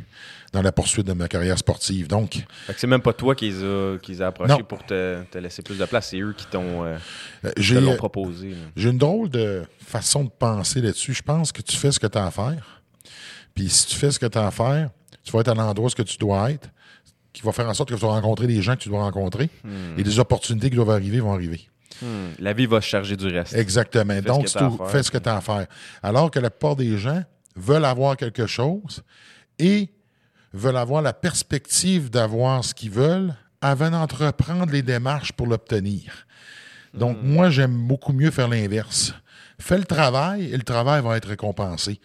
[0.53, 2.07] dans la poursuite de ma carrière sportive.
[2.07, 4.63] Donc, Fait que c'est même pas toi qui les a, qui les a approchés Non.
[4.63, 6.97] pour te, te laisser plus de place, c'est eux qui t'ont euh,
[7.45, 8.51] euh, l'ont proposé.
[8.51, 8.57] là.
[8.75, 11.15] J'ai une drôle de façon de penser là-dessus.
[11.15, 12.83] Je pense que tu fais ce que tu as à faire.
[13.55, 14.91] Puis si tu fais ce que tu as à faire,
[15.23, 16.69] tu vas être à l'endroit où tu dois être,
[17.33, 19.49] qui va faire en sorte que tu vas rencontrer les gens que tu dois rencontrer.
[19.97, 21.67] Et les opportunités qui doivent arriver vont arriver.
[22.01, 22.29] Hmm.
[22.39, 23.53] La vie va se charger du reste.
[23.53, 24.13] Exactement.
[24.13, 24.89] Fais Donc, ce tu faire.
[24.89, 25.67] fais ce que tu as à faire.
[26.01, 27.23] Alors que la plupart des gens
[27.55, 29.03] veulent avoir quelque chose
[29.59, 29.89] et
[30.53, 36.25] veulent avoir la perspective d'avoir ce qu'ils veulent avant d'entreprendre les démarches pour l'obtenir.
[36.93, 37.27] Donc, Hmm.
[37.33, 39.13] moi, j'aime beaucoup mieux faire l'inverse.
[39.59, 41.99] Fais le travail et le travail va être récompensé.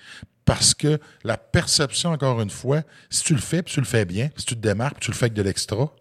[0.46, 4.06] Parce que la perception, encore une fois, si tu le fais, puis tu le fais
[4.06, 5.92] bien, si tu te démarques, puis tu le fais avec de l'extra,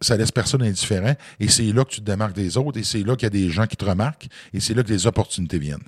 [0.00, 1.14] ça laisse personne indifférent.
[1.40, 3.30] Et c'est là que tu te démarques des autres, et c'est là qu'il y a
[3.30, 5.84] des gens qui te remarquent, et c'est là que les opportunités viennent.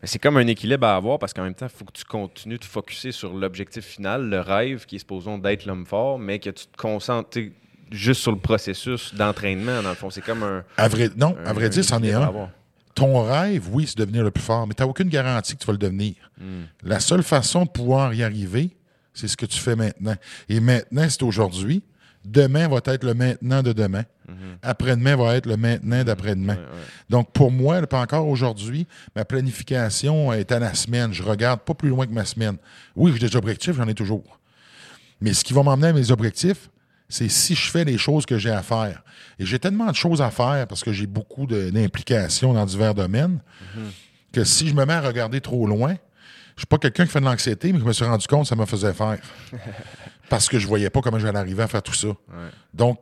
[0.00, 2.04] Mais c'est comme un équilibre à avoir parce qu'en même temps, il faut que tu
[2.04, 6.38] continues de focuser sur l'objectif final, le rêve qui est supposé d'être l'homme fort, mais
[6.38, 7.38] que tu te concentres
[7.90, 9.82] juste sur le processus d'entraînement.
[9.82, 10.62] Dans le fond, c'est comme un.
[10.76, 12.50] À vrai, non, à vrai dire, c'en est un.
[12.98, 15.66] Ton rêve, oui, c'est devenir le plus fort, mais tu n'as aucune garantie que tu
[15.66, 16.14] vas le devenir.
[16.36, 16.64] Hmm.
[16.82, 18.76] La seule façon de pouvoir y arriver,
[19.14, 20.16] c'est ce que tu fais maintenant.
[20.48, 21.84] Et maintenant, c'est aujourd'hui.
[22.24, 24.02] Demain va être le maintenant de demain.
[24.62, 26.56] Après-demain va être le maintenant d'après-demain.
[26.56, 26.86] Ouais, ouais.
[27.08, 31.12] Donc, pour moi, pas encore aujourd'hui, ma planification est à la semaine.
[31.12, 32.56] Je regarde pas plus loin que ma semaine.
[32.96, 34.40] Oui, j'ai des objectifs, j'en ai toujours.
[35.20, 36.68] Mais ce qui va m'emmener à mes objectifs,
[37.08, 39.02] c'est si je fais les choses que j'ai à faire.
[39.38, 43.40] Et j'ai tellement de choses à faire parce que j'ai beaucoup d'implications dans divers domaines
[44.32, 45.96] que si je me mets à regarder trop loin,
[46.56, 48.48] je suis pas quelqu'un qui fait de l'anxiété, mais je me suis rendu compte que
[48.48, 49.18] ça me faisait faire.
[50.28, 52.08] parce que je voyais pas comment j'allais arriver à faire tout ça.
[52.74, 52.98] Donc,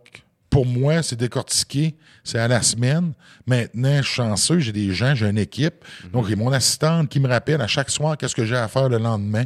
[0.50, 3.12] pour moi, c'est décortiqué, c'est à la semaine.
[3.46, 5.84] Maintenant, je suis chanceux, j'ai des gens, j'ai une équipe.
[6.12, 8.88] Donc, j'ai mon assistante qui me rappelle à chaque soir qu'est-ce que j'ai à faire
[8.88, 9.44] le lendemain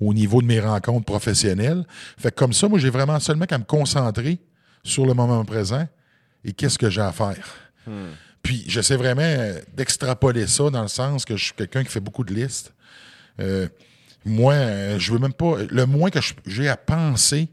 [0.00, 1.84] au niveau de mes rencontres professionnelles.
[2.18, 4.38] Fait que comme ça, moi, j'ai vraiment seulement qu'à me concentrer
[4.82, 5.86] sur le moment présent
[6.44, 7.54] et qu'est-ce que j'ai à faire.
[8.44, 12.00] Puis, j'essaie vraiment euh, d'extrapoler ça dans le sens que je suis quelqu'un qui fait
[12.00, 12.74] beaucoup de listes.
[13.40, 13.68] Euh,
[14.24, 15.56] moi, euh, je veux même pas.
[15.70, 17.48] Le moins que j'ai à penser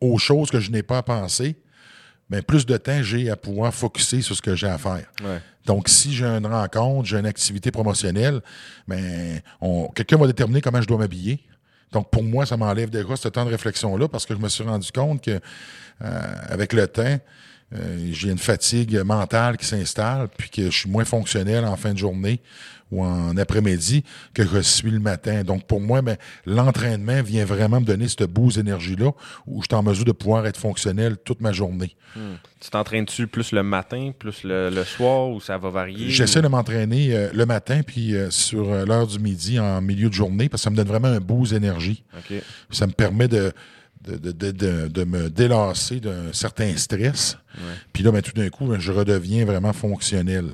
[0.00, 1.56] aux choses que je n'ai pas à penser,
[2.28, 5.06] ben plus de temps j'ai à pouvoir focuser sur ce que j'ai à faire.
[5.22, 5.40] Ouais.
[5.64, 8.40] Donc, si j'ai une rencontre, j'ai une activité promotionnelle,
[8.88, 9.40] ben,
[9.94, 11.40] quelqu'un va déterminer comment je dois m'habiller.
[11.92, 14.64] Donc, pour moi, ça m'enlève déjà ce temps de réflexion-là parce que je me suis
[14.64, 17.18] rendu compte que, euh, avec le temps,
[17.74, 21.92] euh, j'ai une fatigue mentale qui s'installe, puis que je suis moins fonctionnel en fin
[21.92, 22.40] de journée
[22.92, 25.42] ou en après-midi que je suis le matin.
[25.42, 29.10] Donc, pour moi, ben, l'entraînement vient vraiment me donner cette boost d'énergie-là
[29.46, 31.96] où je suis en mesure de pouvoir être fonctionnel toute ma journée.
[32.60, 36.08] Tu t'entraînes-tu plus le matin, plus le, le soir, ou ça va varier?
[36.10, 39.82] J'essaie ou- de m'entraîner euh, le matin puis euh, sur euh, l'heure du midi en
[39.82, 42.04] milieu de journée parce que ça me donne vraiment un boost d'énergie.
[42.70, 43.52] Ça me permet de,
[44.06, 47.36] de, de, de, de- de me délasser d'un certain stress.
[47.92, 50.46] Puis là, ben, tout d'un coup, ben, je redeviens vraiment fonctionnel.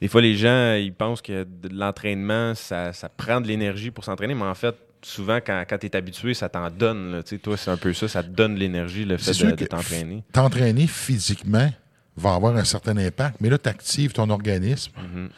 [0.00, 4.04] Des fois, les gens, ils pensent que de l'entraînement, ça, ça prend de l'énergie pour
[4.04, 7.12] s'entraîner, mais en fait, souvent, quand, quand tu es habitué, ça t'en donne.
[7.12, 7.22] là.
[7.22, 9.64] Tu sais, toi, c'est un peu ça, ça te donne de l'énergie, le fait de,
[9.66, 10.22] t'entraîner.
[10.32, 11.70] T'entraîner physiquement
[12.16, 15.28] va avoir un certain impact, mais là, tu actives ton organisme, Mhm.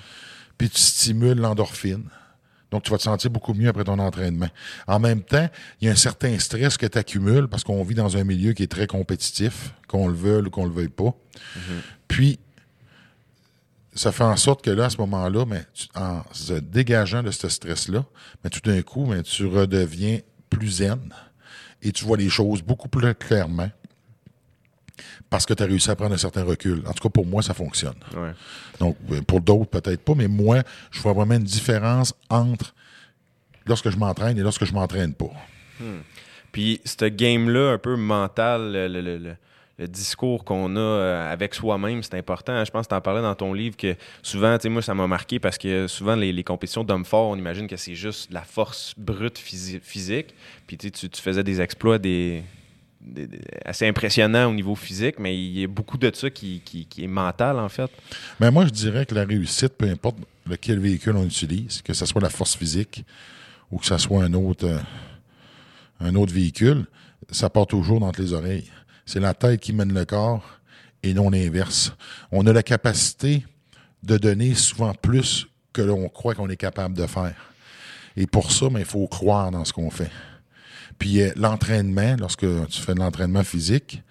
[0.58, 2.04] puis tu stimules l'endorphine.
[2.70, 4.48] Donc, tu vas te sentir beaucoup mieux après ton entraînement.
[4.86, 5.46] En même temps,
[5.80, 8.54] il y a un certain stress que tu accumules parce qu'on vit dans un milieu
[8.54, 11.14] qui est très compétitif, qu'on le veuille ou qu'on le veuille pas.
[12.08, 12.38] Puis,
[13.94, 17.48] ça fait en sorte que là, à ce moment-là, mais en se dégageant de ce
[17.48, 18.04] stress-là,
[18.42, 21.14] mais tout d'un coup, mais tu redeviens plus zen
[21.82, 23.70] et tu vois les choses beaucoup plus clairement
[25.28, 26.82] parce que tu as réussi à prendre un certain recul.
[26.86, 27.94] En tout cas, pour moi, ça fonctionne.
[28.78, 32.74] Donc, pour d'autres, peut-être pas, mais moi, je vois vraiment une différence entre
[33.66, 35.32] lorsque je m'entraîne et lorsque je m'entraîne pas.
[35.80, 36.00] Hmm.
[36.52, 39.34] Puis, ce game-là, un peu mental, le,
[39.78, 42.64] discours qu'on a euh, avec soi-même, c'est important.
[42.64, 44.94] Je pense que tu en parlais dans ton livre que souvent, tu sais, moi, ça
[44.94, 48.42] m'a marqué parce que souvent, les, compétitions d'hommes forts, on imagine que c'est juste la
[48.42, 50.34] force brute physique.
[50.66, 51.98] Puis, tu, faisais des exploits,
[53.64, 56.62] assez impressionnant au niveau physique, mais il y a beaucoup de ça qui,
[56.98, 57.90] est mental, en fait.
[58.40, 62.06] Mais moi, je dirais que la réussite, peu importe lequel véhicule on utilise, que ce
[62.06, 63.04] soit la force physique
[63.70, 64.78] ou que ce soit un autre, euh,
[66.00, 66.84] un autre véhicule,
[67.30, 68.70] ça part toujours dans les oreilles.
[69.12, 70.42] C'est la tête qui mène le corps
[71.02, 71.92] et non l'inverse.
[72.30, 73.44] On a la capacité
[74.02, 77.34] de donner souvent plus que l'on croit qu'on est capable de faire.
[78.16, 80.10] Et pour ça, il faut croire dans ce qu'on fait.
[80.98, 84.02] Puis euh, l'entraînement, lorsque tu fais de l'entraînement physique,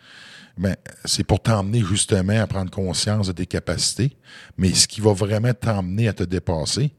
[0.56, 4.16] ben, c'est pour t'emmener justement à prendre conscience de tes capacités.
[4.56, 6.92] Mais ce qui va vraiment t'emmener à te dépasser,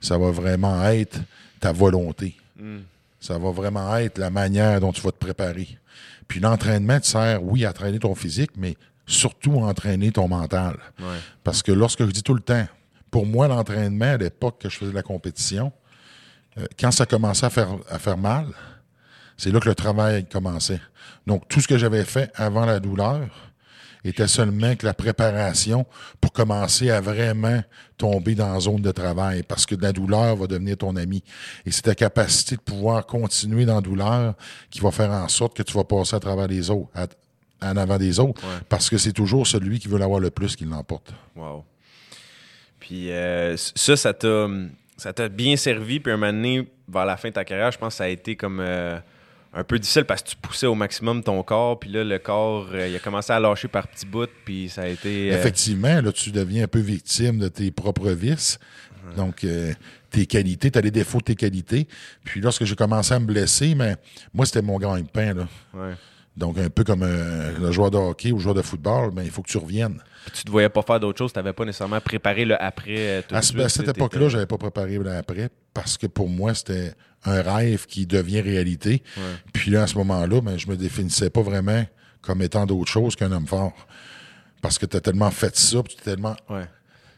[0.00, 1.20] ça va vraiment être
[1.60, 2.34] ta volonté.
[2.58, 2.80] Hmm.
[3.20, 5.78] Ça va vraiment être la manière dont tu vas te préparer.
[6.28, 10.76] Puis l'entraînement te sert, oui, à entraîner ton physique, mais surtout à entraîner ton mental.
[11.44, 12.66] Parce que lorsque je dis tout le temps,
[13.10, 15.72] pour moi, l'entraînement, à l'époque que je faisais de la compétition,
[16.58, 18.46] euh, quand ça commençait à faire, à faire mal,
[19.36, 20.80] c'est là que le travail commençait.
[21.26, 23.28] Donc, tout ce que j'avais fait avant la douleur
[24.04, 25.86] était seulement que la préparation
[26.20, 27.62] pour commencer à vraiment
[27.96, 31.22] tomber dans la zone de travail parce que la douleur va devenir ton ami.
[31.64, 34.34] Et c'est ta capacité de pouvoir continuer dans la douleur
[34.70, 36.90] qui va faire en sorte que tu vas passer à travers les autres,
[37.62, 40.64] en avant des autres, parce que c'est toujours celui qui veut l'avoir le plus qui
[40.64, 41.12] l'emporte.
[41.36, 41.64] Wow.
[42.80, 44.48] Puis euh, ça, ça t'a,
[44.96, 46.00] ça t'a bien servi.
[46.00, 48.08] Puis un moment donné, vers la fin de ta carrière, je pense que ça a
[48.08, 48.58] été comme...
[48.60, 48.98] Euh,
[49.54, 52.68] un peu difficile parce que tu poussais au maximum ton corps, puis là, le corps,
[52.72, 55.30] euh, il a commencé à lâcher par petits bouts, puis ça a été...
[55.30, 58.58] Euh, Effectivement, là, tu deviens un peu victime de tes propres vices.
[59.16, 59.74] Donc, euh,
[60.10, 61.86] tes qualités, tu as les défauts de tes qualités.
[62.24, 63.96] Puis lorsque j'ai commencé à me blesser, mais
[64.32, 65.34] moi, c'était mon gagne-pain.
[65.34, 65.48] Là.
[66.36, 69.30] Donc, un peu comme le joueur de hockey ou le joueur de football, mais il
[69.30, 69.98] faut que tu reviennes.
[70.26, 73.24] Tu tu te voyais pas faire d'autre chose, tu n'avais pas nécessairement préparé le après.
[73.30, 77.42] à, cette époque-là, je n'avais pas préparé le après parce que pour moi, c'était un
[77.42, 79.02] rêve qui devient réalité.
[79.52, 81.84] Puis là, à ce moment-là, ben, je me définissais pas vraiment
[82.20, 83.72] comme étant d'autre chose qu'un homme fort.
[84.60, 86.36] Parce que tu as tellement fait ça, tu es tellement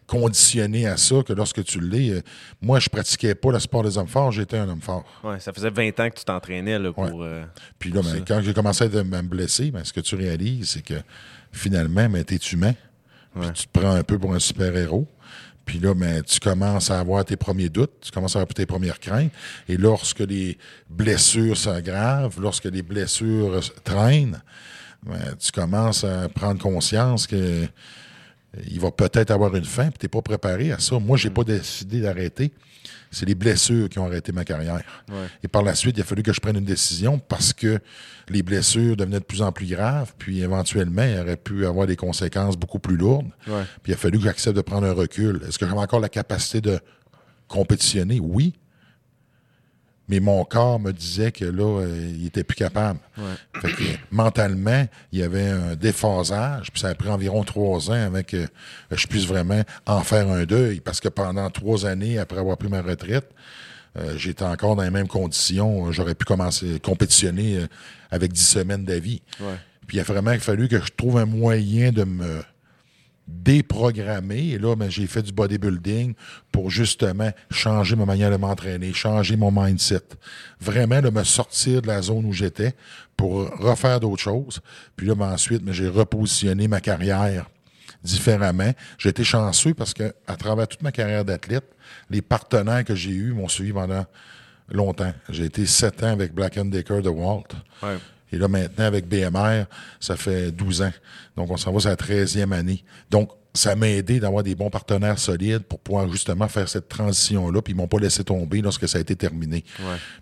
[0.07, 2.23] conditionné à ça que lorsque tu l'es, euh,
[2.61, 5.05] moi, je pratiquais pas le sport des hommes forts, j'étais un homme fort.
[5.23, 7.23] Ouais, ça faisait 20 ans que tu t'entraînais pour.
[7.23, 7.45] Euh,
[7.79, 10.85] Puis là, ben, quand j'ai commencé à me blesser, ben, ce que tu réalises, c'est
[10.85, 11.01] que
[11.53, 12.75] finalement, ben, tu es humain.
[13.35, 15.09] Puis tu te prends un peu pour un super-héros.
[15.64, 18.66] Puis là, ben, tu commences à avoir tes premiers doutes, tu commences à avoir tes
[18.66, 19.33] premières craintes.
[19.68, 20.59] Et lorsque les
[20.90, 24.42] blessures s'aggravent, lorsque les blessures traînent,
[25.05, 27.66] ben, tu commences à prendre conscience que
[28.69, 30.99] il va peut-être avoir une fin, puis tu n'es pas préparé à ça.
[30.99, 32.53] Moi, j'ai pas décidé d'arrêter.
[33.11, 34.83] C'est les blessures qui ont arrêté ma carrière.
[35.43, 37.79] Et par la suite, il a fallu que je prenne une décision parce que
[38.29, 41.97] les blessures devenaient de plus en plus graves, puis éventuellement, il aurait pu avoir des
[41.97, 43.29] conséquences beaucoup plus lourdes.
[43.45, 45.43] Puis il a fallu que j'accepte de prendre un recul.
[45.47, 46.81] Est-ce que j'avais encore la capacité de
[47.49, 48.21] compétitionner?
[48.21, 48.55] Oui.
[50.09, 53.01] Mais mon corps me disait que là, euh, il était plus capable.
[53.61, 58.07] Fait que, mentalement, il y avait un déphasage, puis ça a pris environ trois ans
[58.07, 58.47] avec que
[58.90, 62.69] je puisse vraiment en faire un deuil, parce que pendant trois années, après avoir pris
[62.69, 63.31] ma retraite,
[63.97, 65.90] euh, j'étais encore dans les mêmes conditions.
[65.93, 67.67] J'aurais pu commencer à compétitionner euh,
[68.11, 69.23] avec dix semaines d'avis.
[69.87, 72.43] Puis il a vraiment fallu que je trouve un moyen de me
[73.27, 74.51] déprogrammé.
[74.51, 76.15] Et là, ben, j'ai fait du bodybuilding
[76.53, 80.03] pour justement changer ma manière de m'entraîner, changer mon mindset.
[80.61, 82.75] Vraiment, de me sortir de la zone où j'étais
[83.17, 84.61] pour refaire d'autres choses.
[84.97, 87.49] Puis là, ben, ensuite, ben, j'ai repositionné ma carrière
[88.03, 88.73] différemment.
[88.99, 91.65] J'ai été chanceux parce que à travers toute ma carrière d'athlète,
[92.11, 94.05] les partenaires que j'ai eus m'ont suivi pendant
[94.71, 95.13] longtemps.
[95.31, 97.49] J'ai été sept ans avec Black Decker de Walt.
[98.35, 99.64] Et là, maintenant, avec BMR,
[100.01, 100.92] ça fait 12 ans.
[101.37, 102.83] Donc, on s'en va sur la 13e année.
[103.09, 107.62] Donc, ça m'a aidé d'avoir des bons partenaires solides pour pouvoir justement faire cette transition-là,
[107.62, 109.62] puis ils m'ont pas laissé tomber lorsque ça a été terminé.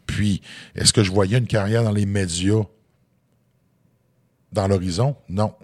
[0.04, 0.42] Puis,
[0.74, 2.64] est-ce que je voyais une carrière dans les médias
[4.52, 5.16] dans l'horizon?
[5.30, 5.54] Non.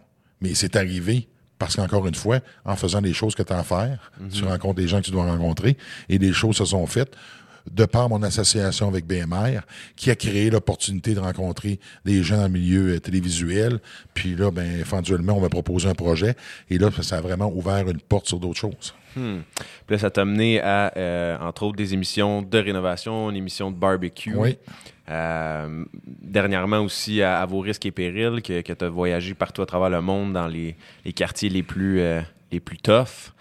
[0.41, 3.65] Mais c'est arrivé parce qu'encore une fois, en faisant des choses que tu as à
[3.65, 4.31] faire, mm-hmm.
[4.31, 5.77] tu rencontres des gens que tu dois rencontrer,
[6.09, 7.15] et des choses se sont faites
[7.73, 9.61] de par mon association avec BMR,
[9.97, 13.81] qui a créé l'opportunité de rencontrer des gens dans le milieu euh, télévisuel.
[14.15, 16.35] Puis là, ben, éventuellement, on m'a proposé un projet.
[16.71, 18.95] Et là, ça a vraiment ouvert une porte sur d'autres choses.
[19.17, 19.39] Hmm.
[19.87, 23.71] Puis là, ça t'a mené à, euh, entre autres, des émissions de rénovation, une émission
[23.71, 24.35] de barbecue.
[24.35, 24.57] Oui.
[25.11, 29.67] Euh, dernièrement aussi à, vos risques et périls, que, que tu as voyagé partout à
[29.67, 32.21] travers le monde dans les, les quartiers les plus, euh,
[32.53, 33.33] les plus toughs.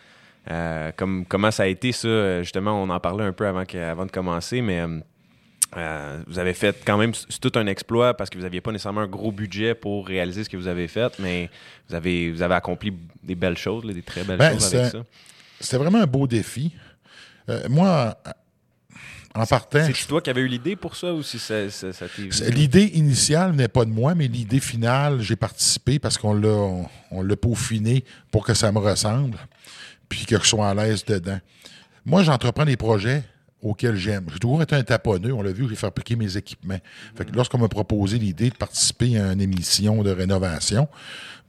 [0.50, 2.42] Euh, comme, comment ça a été ça?
[2.42, 4.84] Justement, on en parlait un peu avant, que, avant de commencer, mais
[6.28, 9.08] vous avez fait quand même, tout un exploit parce que vous n'aviez pas nécessairement un
[9.08, 11.50] gros budget pour réaliser ce que vous avez fait, mais
[11.90, 15.04] vous avez, vous avez accompli des belles choses, des très belles ben, choses avec ça.
[15.60, 16.72] C'était vraiment un beau défi.
[17.70, 18.18] moi,
[19.38, 19.86] en partant.
[19.86, 22.06] C'est toi qui avais eu l'idée pour ça ou si ça, ça,
[22.50, 27.22] L'idée initiale n'est pas de moi, mais l'idée finale, j'ai participé parce qu'on l'a, on,
[27.22, 29.38] l'a peaufiné pour que ça me ressemble,
[30.10, 31.39] puis que je sois à l'aise dedans.
[32.06, 33.24] Moi, j'entreprends des projets
[33.62, 34.26] auxquels j'aime.
[34.32, 35.34] J'ai toujours été un taponneux.
[35.34, 36.80] On l'a vu, j'ai appliquer mes équipements.
[37.15, 40.88] Fait que lorsqu'on m'a proposé l'idée de participer à une émission de rénovation,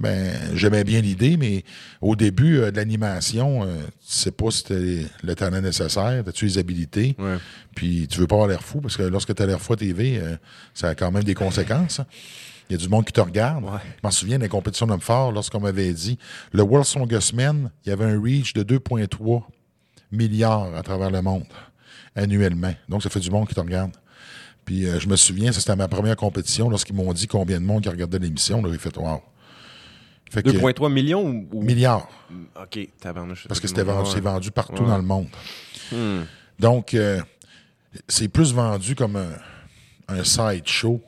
[0.01, 1.65] ben j'aimais bien l'idée, mais
[2.01, 6.47] au début euh, de l'animation, euh, tu sais pas si t'as le talent nécessaire, as-tu
[6.47, 7.17] les habilités,
[7.75, 9.77] puis tu veux pas avoir l'air fou, parce que lorsque tu as l'air fou à
[9.77, 10.37] TV, euh,
[10.73, 12.01] ça a quand même des conséquences.
[12.69, 13.65] Il y a du monde qui te regarde.
[13.65, 16.19] Je m'en souviens des compétitions d'hommes forts, lorsqu'on m'avait dit,
[16.53, 19.43] le World Strongest Man, il y avait un reach de 2,3
[20.13, 21.47] milliards à travers le monde
[22.15, 22.75] annuellement.
[22.89, 23.93] Donc, ça fait du monde qui te regarde.
[24.65, 27.89] Puis je me souviens, c'était ma première compétition, lorsqu'ils m'ont dit combien de monde qui
[27.89, 29.23] regardait l'émission, j'ai fait «wow».
[30.35, 32.09] 2,3 millions ou, Milliards.
[32.61, 32.89] OK,
[33.49, 35.29] Parce que c'était vendu, c'est vendu partout dans le monde.
[35.91, 36.23] Hmm.
[36.59, 37.21] Donc, euh,
[38.09, 39.31] c'est plus vendu comme un,
[40.09, 41.01] un side show.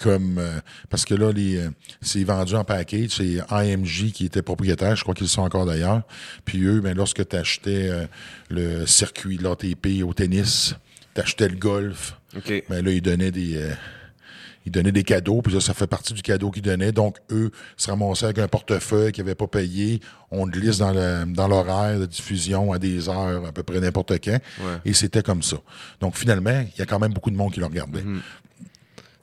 [0.00, 3.10] Comme, euh, parce que là, les, euh, c'est vendu en package.
[3.10, 4.94] C'est IMG qui était propriétaire.
[4.96, 6.02] Je crois qu'ils sont encore d'ailleurs.
[6.44, 7.90] Puis eux, ben, lorsque tu achetais
[8.48, 10.74] le circuit de l'ATP au tennis,
[11.14, 12.14] tu achetais le golf.
[12.36, 12.64] OK.
[12.68, 13.60] Ben, là, ils donnaient des
[14.68, 16.92] ils donnaient des cadeaux, puis ça, ça fait partie du cadeau qu'ils donnaient.
[16.92, 20.00] Donc, eux se ramassaient avec un portefeuille qu'ils n'avaient pas payé.
[20.30, 20.92] On le glisse dans,
[21.26, 24.38] dans l'horaire de diffusion à des heures, à peu près n'importe quand.
[24.84, 25.56] Et c'était comme ça.
[26.00, 28.02] Donc, finalement, il y a quand même beaucoup de monde qui le regardait.
[28.02, 28.20] Mhm.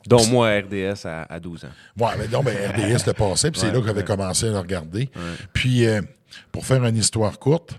[0.08, 1.70] Dont moi, RDS à, 12 ans.
[1.98, 4.60] Oui, mais non, ben, RDS le passait, puis c'est là que j'avais commencé à le
[4.60, 5.10] regarder.
[5.54, 6.02] Puis, euh,
[6.52, 7.76] pour faire une histoire courte,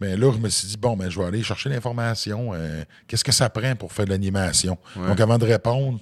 [0.00, 2.50] mais là, je me suis dit, bon, ben, je vais aller chercher l'information.
[2.52, 4.76] Euh, qu'est-ce que ça prend pour faire de l'animation?
[4.96, 6.00] Donc, avant de répondre,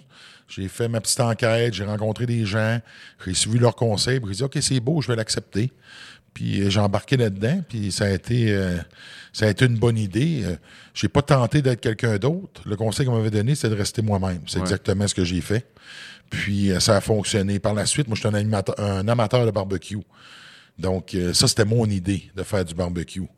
[0.48, 2.78] j'ai fait ma petite enquête, j'ai rencontré des gens,
[3.24, 5.72] j'ai suivi leurs conseils, j'ai dit OK, c'est beau, je vais l'accepter.
[6.34, 8.76] Puis euh, j'ai embarqué là-dedans, puis ça a été euh,
[9.32, 10.42] ça a été une bonne idée.
[10.44, 10.56] Euh,
[10.94, 12.62] j'ai pas tenté d'être quelqu'un d'autre.
[12.66, 14.42] Le conseil qu'on m'avait donné, c'est de rester moi-même.
[14.46, 15.66] C'est exactement ce que j'ai fait.
[16.30, 17.58] Puis ça a fonctionné.
[17.58, 20.00] Par la suite, moi, je suis un, un amateur de barbecue.
[20.78, 23.28] Donc, ça, c'était mon idée de faire du barbecue.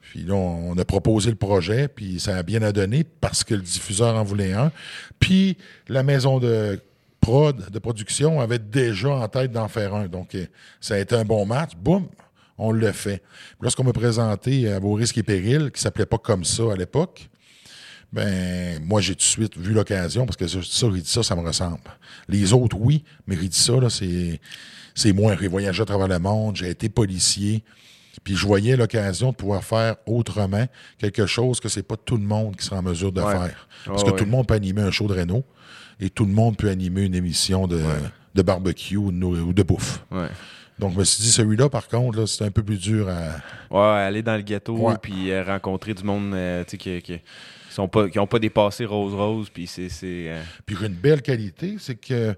[0.00, 3.54] Puis là, on a proposé le projet, puis ça a bien à donner parce que
[3.54, 4.70] le diffuseur en voulait un.
[5.18, 5.56] Puis
[5.88, 6.78] la maison de
[7.20, 10.06] prod, de production, avait déjà en tête d'en faire un.
[10.06, 10.46] Donc, euh,
[10.80, 11.70] ça a été un bon match.
[11.76, 12.06] Boum,
[12.58, 13.22] on le fait.
[13.60, 17.28] Lorsqu'on m'a présenté à vos risques et périls, qui s'appelait pas comme ça à l'époque,
[18.12, 21.40] ben moi j'ai tout de suite vu l'occasion parce que ça, dit ça, ça me
[21.40, 21.80] ressemble.
[22.28, 24.40] Les autres, oui, mais dit ça, là, c'est,
[24.94, 25.36] c'est moi.
[25.40, 27.64] J'ai voyagé à travers le monde, j'ai été policier.
[28.22, 30.66] Puis je voyais l'occasion de pouvoir faire autrement
[30.98, 33.68] quelque chose que c'est pas tout le monde qui sera en mesure de faire.
[33.84, 35.44] Parce que tout le monde peut animer un show de Renault
[36.00, 37.82] et tout le monde peut animer une émission de,
[38.34, 40.04] de barbecue ou de, bouffe.
[40.78, 43.36] Donc, je me suis dit, celui-là, par contre, c'est un peu plus dur à.
[43.70, 47.20] Ouais, aller dans le gâteau puis euh, rencontrer du monde euh, qui, qui, qui
[47.90, 49.50] pas, qui ont pas dépassé rose-rose.
[49.50, 49.88] Puis c'est.
[50.02, 52.34] Euh, puis une belle qualité, c'est que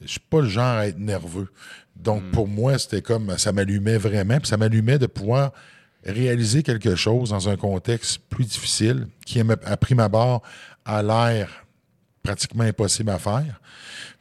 [0.00, 1.48] je suis pas le genre à être nerveux.
[1.94, 2.30] Donc, hmm.
[2.32, 5.52] pour moi, c'était comme, ça m'allumait vraiment, puis ça m'allumait de pouvoir
[6.04, 10.42] réaliser quelque chose dans un contexte plus difficile, qui, à prime abord,
[10.84, 11.66] a l'air
[12.22, 13.60] pratiquement impossible à faire.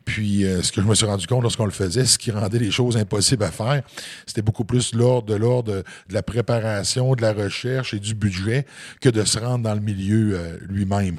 [0.06, 2.60] Puis, euh, ce que je me suis rendu compte lorsqu'on le faisait, ce qui rendait
[2.60, 3.82] les choses impossibles à faire,
[4.28, 8.66] c'était beaucoup plus l'ordre de l'ordre de, la préparation, de la recherche et du budget
[9.02, 11.18] que de se rendre dans le milieu euh, lui-même.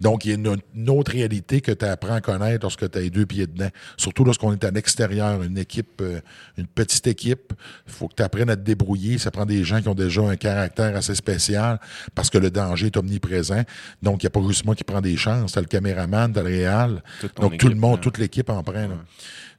[0.00, 3.00] Donc, il y a une, autre réalité que tu apprends à connaître lorsque tu as
[3.00, 3.70] les deux pieds dedans.
[3.96, 6.20] Surtout lorsqu'on est à l'extérieur, une équipe, euh,
[6.58, 7.54] une petite équipe.
[7.86, 9.16] Il faut que tu apprennes à te débrouiller.
[9.16, 11.80] Ça prend des gens qui ont déjà un caractère assez spécial
[12.14, 13.62] parce que le danger est omniprésent.
[14.02, 15.52] Donc, il n'y a pas juste moi qui prend des chances.
[15.52, 17.02] Tu le caméraman, tu le réal.
[17.36, 18.88] Donc, tout le monde, toute l'équipe en prend.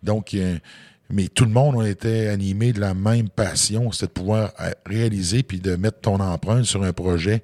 [0.03, 0.57] Donc, euh,
[1.09, 4.71] mais tout le monde a été animé de la même passion, c'était de pouvoir euh,
[4.85, 7.43] réaliser puis de mettre ton empreinte sur un projet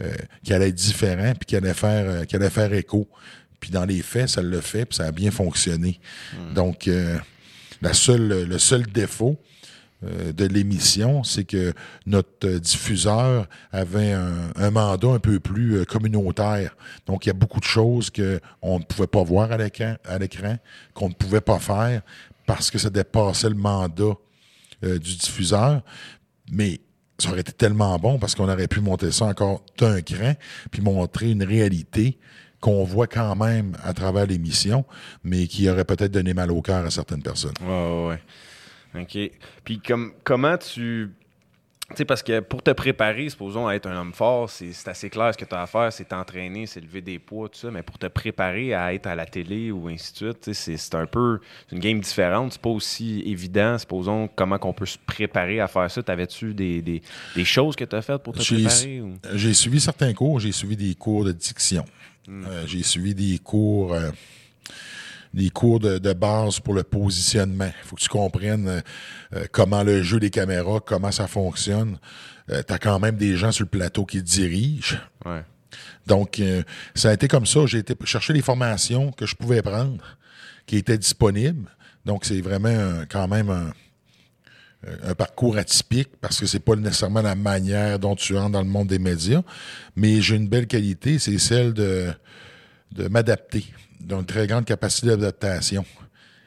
[0.00, 0.12] euh,
[0.44, 3.08] qui allait être différent puis qui allait faire qui allait faire écho.
[3.60, 6.00] Puis dans les faits, ça le fait puis ça a bien fonctionné.
[6.34, 6.54] Hmm.
[6.54, 6.90] Donc
[7.82, 9.40] la seule le seul défaut
[10.02, 11.72] de l'émission, c'est que
[12.06, 16.76] notre diffuseur avait un, mandat un peu plus euh, communautaire.
[17.06, 20.56] Donc, il y a beaucoup de choses qu'on ne pouvait pas voir à l'écran,
[20.94, 22.02] qu'on ne pouvait pas faire
[22.46, 24.14] parce que ça dépassait le mandat
[24.82, 25.82] du diffuseur.
[26.50, 26.80] Mais
[27.20, 30.34] ça aurait été tellement bon parce qu'on aurait pu monter ça encore d'un cran,
[30.70, 32.18] puis montrer une réalité
[32.60, 34.84] qu'on voit quand même à travers l'émission,
[35.24, 37.54] mais qui aurait peut-être donné mal au cœur à certaines personnes.
[37.62, 38.20] Ouais,
[38.94, 39.18] OK.
[39.64, 41.10] Puis comme, comment tu
[41.90, 45.10] tu sais, parce que pour te préparer, supposons, à être un homme fort, c'est assez
[45.10, 47.72] clair ce que tu as à faire, c'est t'entraîner, c'est lever des poids, tout ça.
[47.72, 51.06] Mais pour te préparer à être à la télé ou ainsi de suite, c'est un
[51.06, 51.40] peu
[51.72, 52.52] une game différente.
[52.52, 56.00] C'est pas aussi évident, supposons, comment qu'on peut se préparer à faire ça.
[56.00, 57.02] T'avais-tu des, des,
[57.34, 59.02] des, choses que tu as faites pour te préparer?
[59.34, 60.38] J'ai suivi certains cours.
[60.38, 61.84] J'ai suivi des cours de diction.
[62.28, 62.44] Hmm.
[62.46, 63.94] Euh, j'ai suivi des cours...
[63.94, 64.10] Euh,
[65.32, 67.70] des cours de, base pour le positionnement.
[67.82, 68.80] Il faut que tu comprennes euh,
[69.34, 71.98] euh, comment le jeu des caméras, comment ça fonctionne.
[72.50, 74.96] Euh, tu as quand même des gens sur le plateau qui dirigent.
[76.06, 76.42] Donc,
[76.94, 77.64] ça a été comme ça.
[77.66, 80.16] J'ai été chercher les formations que je pouvais prendre,
[80.66, 81.68] qui étaient disponibles.
[82.04, 83.72] Donc, c'est vraiment quand même un,
[85.04, 88.68] un, parcours atypique parce que c'est pas nécessairement la manière dont tu entres dans le
[88.68, 89.42] monde des médias.
[89.94, 92.12] Mais j'ai une belle qualité, c'est celle de,
[92.90, 93.66] de m'adapter
[94.00, 95.84] d'une très grande capacité d'adaptation.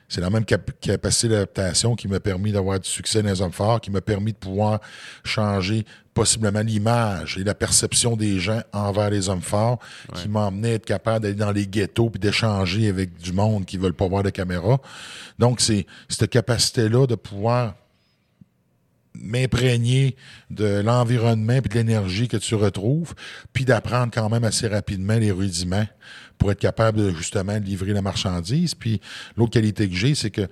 [0.09, 3.81] C'est la même capacité d'adaptation qui m'a permis d'avoir du succès dans les hommes forts,
[3.81, 4.79] qui m'a permis de pouvoir
[5.23, 9.79] changer possiblement l'image et la perception des gens envers les hommes forts,
[10.13, 13.65] qui m'a amené à être capable d'aller dans les ghettos puis d'échanger avec du monde
[13.65, 14.79] qui veulent pas voir de caméra.
[15.39, 17.73] Donc, c'est cette capacité-là de pouvoir
[19.15, 20.15] m'imprégner
[20.49, 23.13] de l'environnement et de l'énergie que tu retrouves,
[23.53, 25.87] puis d'apprendre quand même assez rapidement les rudiments
[26.37, 28.75] pour être capable de justement livrer la marchandise.
[28.75, 28.99] Puis
[29.37, 30.47] l'autre qualité que j'ai, c'est que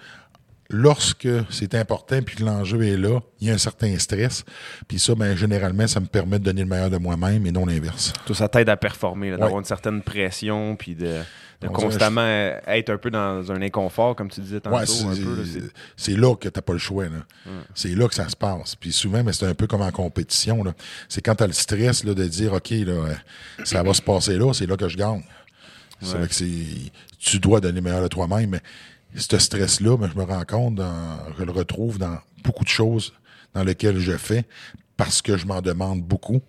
[0.72, 4.44] lorsque c'est important puis que l'enjeu est là, il y a un certain stress.
[4.88, 7.66] Puis ça, ben, généralement, ça me permet de donner le meilleur de moi-même et non
[7.66, 8.14] l'inverse.
[8.26, 11.20] Tout ça t'aide à performer, d'avoir une certaine pression puis de,
[11.70, 12.22] constamment
[12.68, 14.86] être un peu dans un inconfort, comme tu disais tantôt.
[15.96, 17.06] c'est là que tu n'as pas le choix.
[17.76, 18.76] C'est là que ça se passe.
[18.76, 20.64] Puis souvent, mais c'est un peu comme en compétition.
[21.10, 23.16] C'est quand tu as le stress là, de dire, OK, là,
[23.64, 25.24] ça va se passer là, c'est là que je gagne.
[26.02, 26.48] C'est vrai que c'est.
[27.20, 28.62] Tu dois donner le meilleur de toi-même, mais
[29.16, 33.14] ce stress-là, ben, je me rends compte, dans, je le retrouve dans beaucoup de choses
[33.54, 34.46] dans lesquelles je fais
[34.98, 36.42] parce que je m'en demande beaucoup,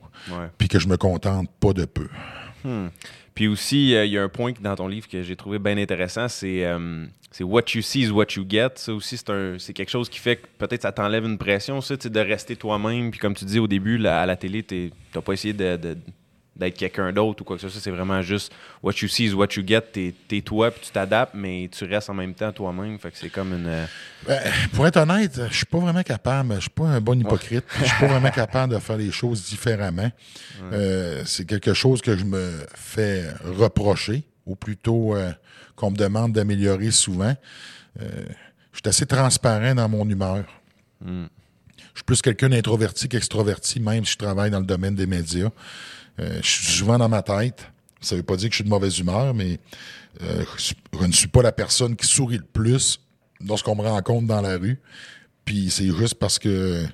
[0.59, 2.09] puis que je me contente pas de peu.
[2.65, 2.89] Hmm.
[3.35, 5.79] Puis aussi, euh, il y a un point dans ton livre que j'ai trouvé bien
[5.79, 7.07] intéressant, c'est euh,
[7.41, 8.73] what you see is what you get.
[8.77, 12.21] Ça aussi, c'est quelque chose qui fait que peut-être ça t'enlève une pression, ça, de
[12.21, 13.11] rester toi-même.
[13.11, 15.97] Puis comme tu dis au début, à la télé, tu n'as pas essayé de
[16.63, 17.81] d'être quelqu'un d'autre ou quoi que ce soit.
[17.81, 18.53] C'est vraiment juste
[18.83, 19.83] what you see is what you get.
[19.93, 22.99] T'es, toi, puis tu t'adaptes, mais tu restes en même temps toi-même.
[22.99, 23.67] Fait que c'est comme une.
[23.67, 23.87] Euh,
[24.27, 24.41] ben,
[24.73, 26.55] pour être honnête, je suis pas vraiment capable.
[26.57, 27.65] Je suis pas un bon hypocrite.
[27.79, 30.11] Je suis pas vraiment capable de faire les choses différemment.
[30.73, 35.33] Euh, c'est quelque chose que je me fais reprocher, ou plutôt euh,
[35.77, 37.35] qu'on me demande d'améliorer souvent.
[37.99, 38.07] je
[38.79, 40.45] suis assez transparent dans mon humeur.
[41.01, 41.27] Hmm.
[41.93, 45.51] Je suis plus quelqu'un d'introverti qu'extroverti, même si je travaille dans le domaine des médias.
[46.23, 47.67] Euh, je suis souvent dans ma tête.
[48.01, 49.59] Ça veut pas dire que je suis de mauvaise humeur, mais
[50.23, 53.01] euh, je ne suis pas la personne qui sourit le plus
[53.47, 54.81] lorsqu'on me rencontre dans la rue.
[55.45, 56.85] Puis c'est juste parce que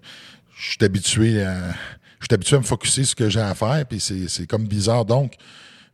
[0.57, 1.74] je suis habitué à
[2.20, 4.66] je suis habitué à me focuser sur ce que j'ai à faire, puis c'est comme
[4.66, 5.05] bizarre.
[5.05, 5.35] Donc,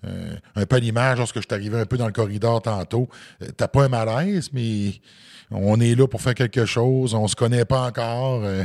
[0.07, 3.09] euh, un peu l'image lorsque je suis arrivé un peu dans le corridor tantôt.
[3.57, 5.01] T'as pas un malaise, mais
[5.51, 8.43] on est là pour faire quelque chose, on se connaît pas encore.
[8.45, 8.65] Euh,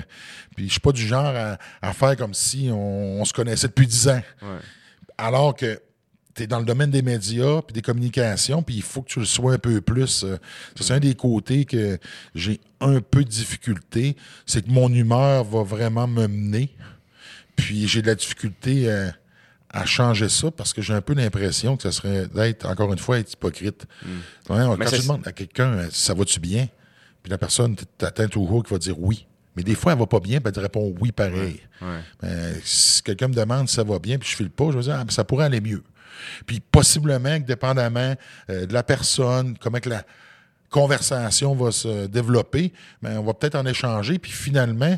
[0.55, 1.33] puis je suis pas du genre
[1.81, 4.21] à, faire comme si on, se connaissait depuis dix ans.
[5.17, 5.81] Alors que
[6.35, 9.19] tu es dans le domaine des médias puis des communications, puis il faut que tu
[9.19, 10.23] le sois un peu plus.
[10.23, 10.37] Euh,
[10.79, 11.97] c'est un des côtés que
[12.33, 14.15] j'ai un peu de difficulté,
[14.45, 16.75] c'est que mon humeur va vraiment me mener.
[17.55, 18.87] Puis j'ai de la difficulté
[19.71, 22.99] à changer ça parce que j'ai un peu l'impression que ce serait d'être, encore une
[22.99, 23.85] fois, être hypocrite.
[24.03, 24.07] Hmm.
[24.47, 26.67] quand tu demandes à quelqu'un, euh, ça va-tu bien?
[27.21, 29.27] Puis la personne t'atteint toujours qui va dire oui.
[29.55, 31.59] Mais des fois, elle va pas bien, puis elle te répond oui pareil.
[32.21, 34.83] Ben, si quelqu'un me demande si ça va bien, puis je file pas, je vais
[34.83, 35.83] dire, ah, ben, ça pourrait aller mieux.
[36.45, 38.15] Puis possiblement que dépendamment
[38.49, 40.03] euh, de la personne, comment que la
[40.69, 44.97] conversation va se développer, ben, on va peut-être en échanger, puis finalement,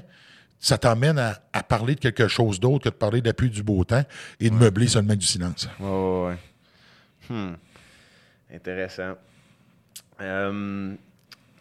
[0.62, 4.04] ça t'amène à, parler de quelque chose d'autre que de parler d'appui du beau temps
[4.40, 5.68] et de meubler seulement du silence.
[5.80, 6.36] Oui, oui,
[7.30, 7.36] oui.
[7.36, 7.54] Hmm.
[8.54, 9.14] Intéressant.
[10.22, 10.94] Euh,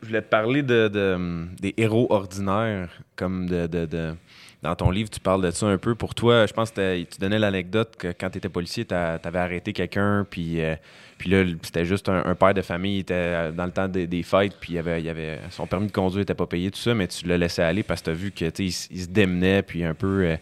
[0.02, 4.14] je voulais te parler de, de- des héros ordinaires, comme de, de- de-
[4.62, 5.94] Dans ton livre, tu parles de ça un peu.
[5.94, 9.38] Pour toi, je pense que tu donnais l'anecdote que quand tu étais policier, tu avais
[9.38, 10.74] arrêté quelqu'un, puis, euh,
[11.16, 13.88] puis là, c'était juste un, un père de famille, il était euh, dans le temps
[13.88, 16.70] des, des fêtes, puis il avait, il avait, son permis de conduire n'était pas payé,
[16.70, 19.08] tout ça, mais tu l'as laissé aller parce que tu as vu qu'il il, se
[19.08, 20.24] démenait, puis un peu.
[20.24, 20.36] euh,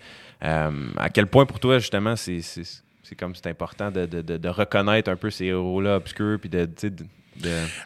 [0.45, 2.41] euh, à quel point pour toi, justement, c'est.
[2.43, 2.83] c'est-
[3.19, 6.69] comme c'est important de, de- de- de reconnaître un peu ces héros-là obscurs, puis de,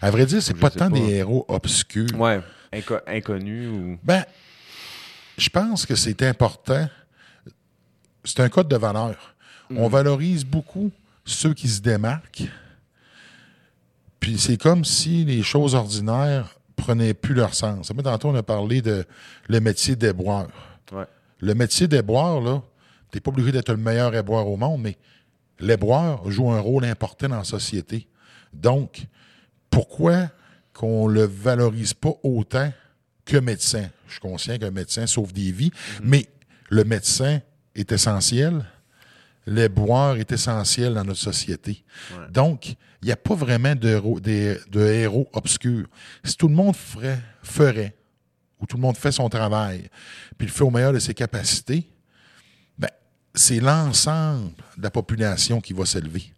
[0.01, 2.09] À vrai dire, c'est pas tant des héros obscurs.
[2.19, 2.41] Ouais,
[2.73, 3.99] inco- inconnu ou.
[4.03, 4.25] Ben,
[5.37, 6.89] je pense que c'est important.
[8.25, 9.35] C'est un code de valeur.
[9.71, 10.91] On valorise beaucoup
[11.25, 12.49] ceux qui se démarquent.
[14.21, 17.93] Puis c'est comme si les choses ordinaires prenaient plus leur sens.
[17.95, 19.05] Mais tantôt, on a parlé de
[19.49, 20.49] le métier d'éboueur.
[20.93, 21.07] Ouais.
[21.41, 22.63] Le métier d'éboueur, là,
[23.11, 24.97] t'es pas obligé d'être le meilleur éboueur au monde, mais
[25.59, 28.07] l'éboueur joue un rôle important dans la société.
[28.53, 29.07] Donc,
[29.71, 30.29] pourquoi
[30.73, 32.71] qu'on le valorise pas autant
[33.25, 33.89] que médecin?
[34.07, 35.71] Je suis conscient qu'un médecin sauve des vies,
[36.03, 36.27] mais
[36.71, 37.41] le médecin
[37.75, 38.65] est essentiel.
[39.47, 41.85] L'éboueur est essentiel dans notre société.
[42.13, 42.27] Ouais.
[42.31, 42.69] Donc,
[43.03, 45.87] il n'y a pas vraiment de, héros- des- de héros obscurs.
[46.23, 47.97] Si tout le monde ferait, ferait,
[48.61, 49.89] ou tout le monde fait son travail,
[50.39, 51.91] puis le fait au meilleur de ses capacités,
[52.79, 52.89] ben,
[53.35, 56.33] c'est l'ensemble de la population qui va s'élever.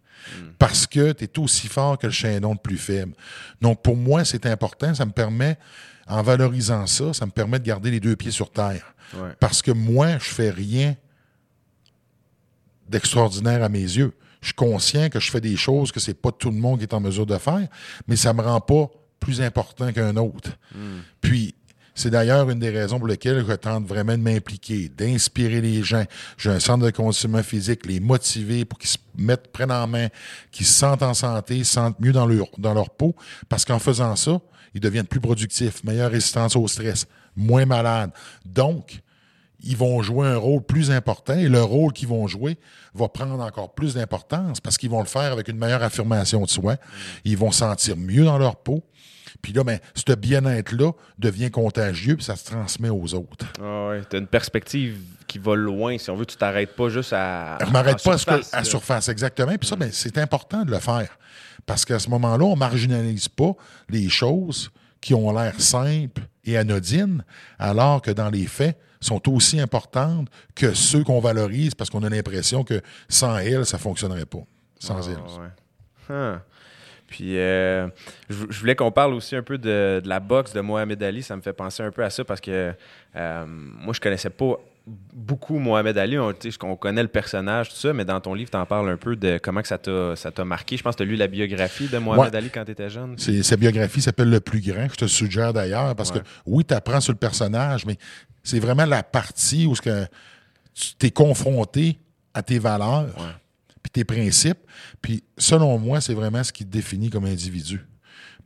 [0.57, 3.13] Parce que tu es aussi fort que le chaînon le plus faible.
[3.61, 4.95] Donc, pour moi, c'est important.
[4.95, 5.59] Ça me permet,
[6.07, 8.93] en valorisant ça, ça me permet de garder les deux pieds sur terre.
[9.13, 9.31] Ouais.
[9.39, 10.95] Parce que moi, je fais rien
[12.87, 14.13] d'extraordinaire à mes yeux.
[14.41, 16.83] Je suis conscient que je fais des choses que c'est pas tout le monde qui
[16.83, 17.67] est en mesure de faire,
[18.07, 18.89] mais ça me rend pas
[19.19, 20.51] plus important qu'un autre.
[21.21, 21.55] Puis,
[21.95, 26.03] c'est d'ailleurs une des raisons pour lesquelles je tente vraiment de m'impliquer, d'inspirer les gens.
[26.37, 30.09] J'ai un centre de conditionnement physique, les motiver pour qu'ils se mettent, prennent en main,
[30.51, 33.15] qu'ils se sentent en santé, se sentent mieux dans leur, dans leur peau,
[33.47, 34.41] parce qu'en faisant ça,
[34.75, 38.11] ils deviennent plus productifs, meilleure résistance au stress, moins malades.
[38.45, 39.01] Donc,
[39.63, 42.57] ils vont jouer un rôle plus important et le rôle qu'ils vont jouer
[42.93, 46.49] va prendre encore plus d'importance parce qu'ils vont le faire avec une meilleure affirmation de
[46.49, 46.75] soi.
[47.23, 48.83] Ils vont se sentir mieux dans leur peau.
[49.41, 53.45] Puis là, ben, ce bien-être-là devient contagieux puis ça se transmet aux autres.
[53.61, 54.97] Ah ouais, t'as une perspective
[55.27, 55.97] qui va loin.
[55.97, 57.57] Si on veut, tu t'arrêtes pas juste à.
[57.65, 59.55] Je m'arrête pas à, ce que- surface, à surface, exactement.
[59.57, 61.17] Puis ça, ben, c'est important de le faire.
[61.65, 63.53] Parce qu'à ce moment-là, on marginalise pas
[63.89, 67.23] les choses qui ont l'air simples et anodines,
[67.59, 72.09] alors que dans les faits, sont aussi importantes que ceux qu'on valorise parce qu'on a
[72.09, 74.39] l'impression que sans elles, ça fonctionnerait pas.
[74.79, 75.41] Sans Ah, elles.
[75.41, 76.35] ouais.
[76.37, 76.39] Huh.
[77.07, 77.87] Puis, euh,
[78.29, 81.21] je, je voulais qu'on parle aussi un peu de, de la boxe de Mohamed Ali.
[81.21, 82.73] Ça me fait penser un peu à ça parce que
[83.15, 84.55] euh, moi, je connaissais pas
[84.87, 86.17] beaucoup Mohamed Ali.
[86.19, 86.33] On,
[86.75, 89.39] connaît le personnage, tout ça, mais dans ton livre, tu en parles un peu de
[89.41, 90.77] comment que ça t'a marqué.
[90.77, 92.37] Je pense que tu as lu la biographie de Mohamed Ouais.
[92.37, 93.17] Ali quand tu étais jeune.
[93.17, 94.87] Sa biographie s'appelle Le plus grand.
[94.91, 96.19] Je te suggère d'ailleurs parce Ouais.
[96.19, 97.97] que oui, tu apprends sur le personnage, mais
[98.43, 100.05] c'est vraiment la partie où ce que
[100.73, 101.99] tu t'es confronté
[102.33, 103.07] à tes valeurs,
[103.81, 104.59] puis tes principes.
[105.01, 107.85] Puis selon moi, c'est vraiment ce qui te définit comme individu.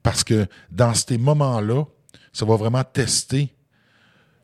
[0.03, 1.83] Parce que dans ces moments-là,
[2.31, 3.53] ça va vraiment tester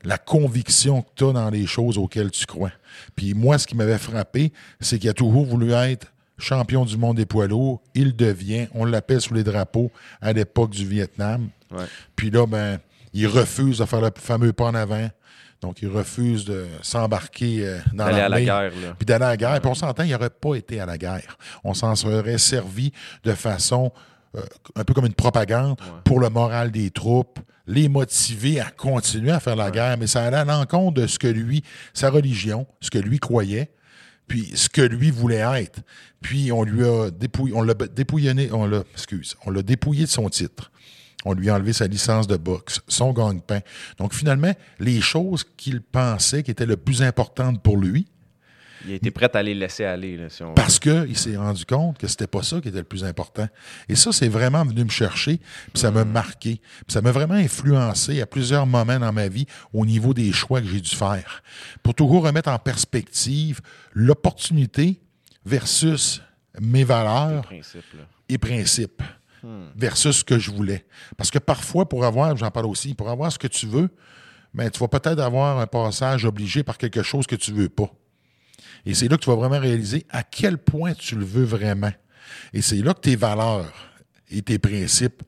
[0.06, 2.72] la conviction que tu as dans les choses auxquelles tu crois.
[3.16, 7.18] Puis moi, ce qui m'avait frappé, c'est qu'il a toujours voulu être champion du monde
[7.18, 7.82] des poids lourds.
[7.93, 9.91] Il devient, on l'appelle sous les drapeaux
[10.22, 11.49] à l'époque du Vietnam.
[11.72, 11.86] Ouais.
[12.16, 12.80] Puis là, ben,
[13.14, 15.10] il refuse de faire le fameux pas en avant.
[15.62, 18.93] Donc, il refuse de s'embarquer euh, dans à la guerre, là.
[18.97, 19.62] Puis d'aller à la guerre.
[19.62, 21.38] Puis on s'entend, il n'aurait pas été à la guerre.
[21.64, 22.91] On s'en serait servi
[23.24, 23.91] de façon
[24.36, 24.41] euh,
[24.76, 29.39] un peu comme une propagande pour le moral des troupes, les motiver à continuer à
[29.39, 29.97] faire la guerre.
[29.97, 31.63] Mais ça allait à l'encontre de ce que lui,
[31.93, 33.72] sa religion, ce que lui croyait,
[34.28, 35.82] puis ce que lui voulait être.
[36.22, 40.09] Puis on lui a dépouillé, on l'a dépouillonné, on l'a, excuse, on l'a dépouillé de
[40.09, 40.72] son titre.
[41.28, 43.61] On lui a enlevé sa licence de boxe, son gagne-pain.
[43.97, 48.07] Donc finalement, les choses qu'il pensait qui étaient le plus importantes pour lui,
[48.86, 50.17] Il a été prêt à les laisser aller.
[50.17, 50.53] Là, si on...
[50.53, 53.47] parce qu'il s'est rendu compte que c'était pas ça qui était le plus important.
[53.89, 55.38] Et ça, c'est vraiment venu me chercher,
[55.73, 56.61] puis ça m'a marqué.
[56.61, 60.61] Puis ça m'a vraiment influencé à plusieurs moments dans ma vie au niveau des choix
[60.61, 61.43] que j'ai dû faire.
[61.83, 63.61] Pour toujours remettre en perspective
[63.93, 65.01] l'opportunité
[65.45, 66.21] versus
[66.59, 67.49] mes valeurs
[68.29, 69.01] et principes
[69.75, 70.86] versus ce que je voulais.
[71.17, 73.89] Parce que parfois, pour avoir, j'en parle aussi, pour avoir ce que tu veux,
[74.53, 77.91] ben, tu vas peut-être avoir un passage obligé par quelque chose que tu veux pas.
[78.86, 81.91] Et c'est là que tu vas vraiment réaliser à quel point tu le veux vraiment.
[82.53, 83.73] Et c'est là que tes valeurs
[84.29, 85.23] et tes principes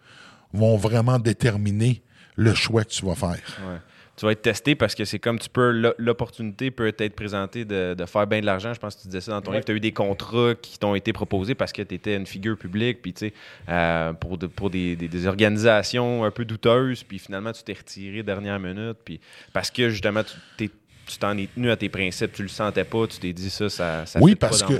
[0.53, 2.01] vont vraiment déterminer
[2.35, 3.29] le choix que tu vas faire.
[3.67, 3.77] Ouais.
[4.15, 7.95] tu vas être testé parce que c'est comme tu peux, l'opportunité peut être présentée de,
[8.05, 8.73] faire bien de l'argent.
[8.73, 9.65] Je pense que tu disais ça dans ton livre.
[9.65, 12.57] Tu as eu des contrats qui t'ont été proposés parce que tu étais une figure
[12.57, 13.33] publique, puis tu sais,
[13.69, 18.97] euh, pour, pour des, organisations un peu douteuses, puis finalement, tu t'es retiré dernière minute,
[19.03, 19.19] puis
[19.51, 20.69] parce que justement, tu
[21.17, 24.05] t'en es tenu à tes principes, tu le sentais pas, tu t'es dit ça, ça,
[24.05, 24.73] ça Oui, parce que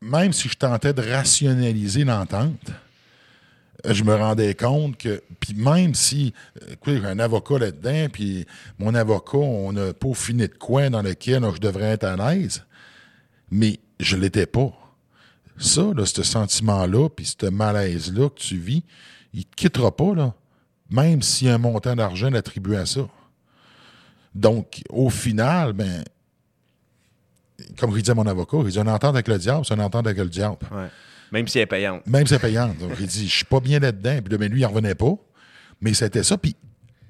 [0.00, 2.70] même si je tentais de rationaliser l'entente,
[3.86, 6.32] je me rendais compte que, puis même si,
[6.70, 8.46] écoutez, j'ai un avocat là-dedans, puis
[8.78, 12.64] mon avocat, on n'a pas fini de coin dans lequel je devrais être à l'aise,
[13.50, 14.72] mais je l'étais pas.
[15.58, 18.82] Ça, là, ce sentiment-là, puis ce malaise-là que tu vis,
[19.32, 20.34] il te quittera pas, là,
[20.90, 23.06] même s'il y a un montant d'argent attribué à ça.
[24.34, 26.02] Donc, au final, ben,
[27.78, 29.80] comme je disais à mon avocat, il dit une entente avec le diable, c'est une
[29.80, 30.58] entente avec le diable.
[31.32, 32.06] Même si elle est payante.
[32.06, 32.78] Même si elle est payante.
[32.78, 34.20] Donc, il dit, je suis pas bien là-dedans.
[34.24, 35.14] Puis lui, il en revenait pas.
[35.80, 36.38] Mais c'était ça.
[36.38, 36.56] Puis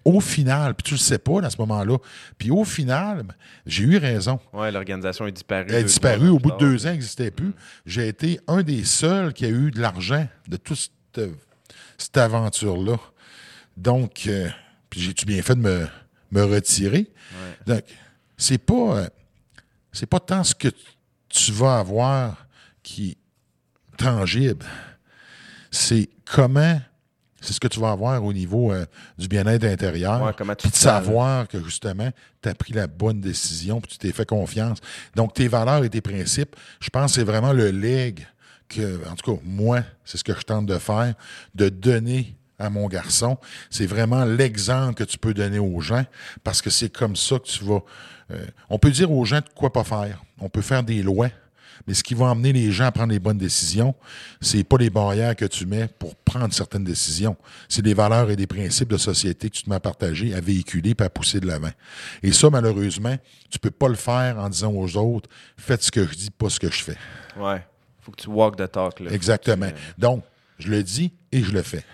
[0.05, 1.97] au final, puis tu le sais pas à ce moment-là,
[2.37, 3.25] puis au final,
[3.67, 4.39] j'ai eu raison.
[4.53, 5.67] Oui, l'organisation est disparue.
[5.69, 6.29] Elle est disparue.
[6.29, 7.53] Au bout de deux ans, elle n'existait plus.
[7.87, 10.91] J'ai été un des seuls qui a eu de l'argent de toute
[11.97, 12.97] cette, aventure-là.
[13.77, 14.49] Donc, euh,
[14.91, 15.87] puis j'ai-tu bien fait de me,
[16.35, 17.11] me retirer?
[17.67, 17.83] Donc,
[18.37, 19.09] c'est pas, euh,
[19.93, 20.69] c'est pas tant ce que
[21.29, 22.47] tu vas avoir
[22.83, 23.17] qui
[23.97, 24.67] tangible.
[25.71, 26.81] C'est comment,
[27.41, 28.85] c'est ce que tu vas avoir au niveau euh,
[29.17, 30.21] du bien-être intérieur.
[30.63, 32.11] puis de savoir que justement,
[32.43, 34.79] tu as pris la bonne décision, puis tu t'es fait confiance.
[35.15, 38.27] Donc, tes valeurs et tes principes, je pense que c'est vraiment le leg
[38.69, 41.15] que, en tout cas, moi, c'est ce que je tente de faire,
[41.55, 43.39] de donner à mon garçon.
[43.71, 46.05] C'est vraiment l'exemple que tu peux donner aux gens
[46.43, 47.83] parce que c'est comme ça que tu vas.
[48.31, 50.23] Euh, on peut dire aux gens de quoi pas faire.
[50.41, 51.31] On peut faire des lois,
[51.87, 53.95] mais ce qui va amener les gens à prendre les bonnes décisions,
[54.41, 57.37] c'est pas les barrières que tu mets pour prendre certaines décisions.
[57.69, 60.41] C'est des valeurs et des principes de société que tu te mets à partager, à
[60.41, 61.73] véhiculer puis à pousser de l'avant.
[62.23, 63.17] Et ça, malheureusement,
[63.51, 66.49] tu peux pas le faire en disant aux autres, faites ce que je dis, pas
[66.49, 66.99] ce que je fais.
[67.37, 67.65] Ouais.
[68.01, 69.01] Faut que tu walk the talk.
[69.01, 69.13] Là.
[69.13, 69.71] Exactement.
[69.99, 70.25] Donc,
[70.59, 71.85] je le dis et je le fais.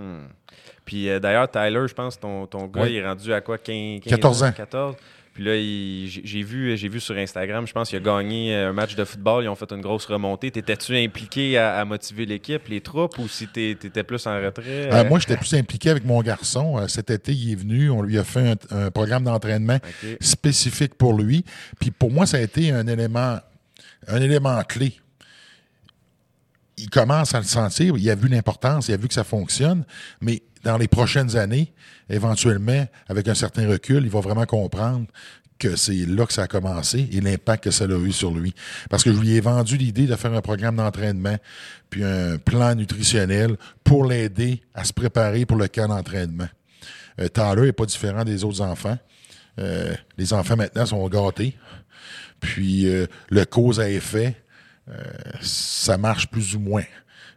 [0.00, 0.28] Hmm.
[0.84, 4.00] Puis euh, d'ailleurs, Tyler, je pense, ton, ton gars, il est rendu à quoi 15,
[4.00, 4.52] 14 ans?
[4.52, 4.96] 14
[5.32, 5.52] puis là,
[6.24, 9.44] j'ai vu, vu sur Instagram, je pense qu'il a gagné un match de football.
[9.44, 10.50] Ils ont fait une grosse remontée.
[10.50, 14.92] T'étais-tu impliqué à, motiver l'équipe, les troupes, ou si t'étais plus en retrait?
[14.92, 16.78] Euh, moi, j'étais plus impliqué avec mon garçon.
[16.78, 17.90] Euh, cet été, il est venu.
[17.90, 19.78] On lui a fait un, programme d'entraînement
[20.20, 21.44] spécifique pour lui.
[21.78, 23.38] Puis pour moi, ça a été un élément,
[24.08, 25.00] un élément clé
[26.80, 29.84] il commence à le sentir, il a vu l'importance, il a vu que ça fonctionne,
[30.20, 31.72] mais dans les prochaines années,
[32.08, 35.06] éventuellement, avec un certain recul, il va vraiment comprendre
[35.58, 38.54] que c'est là que ça a commencé et l'impact que ça a eu sur lui.
[38.88, 41.36] Parce que je lui ai vendu l'idée de faire un programme d'entraînement,
[41.90, 46.48] puis un plan nutritionnel pour l'aider à se préparer pour le camp d'entraînement.
[47.20, 48.98] Euh, Tyler n'est pas différent des autres enfants.
[49.58, 51.56] Euh, les enfants maintenant sont gâtés.
[52.40, 54.36] Puis euh, le cause à effet,
[55.40, 56.84] ça marche plus ou moins.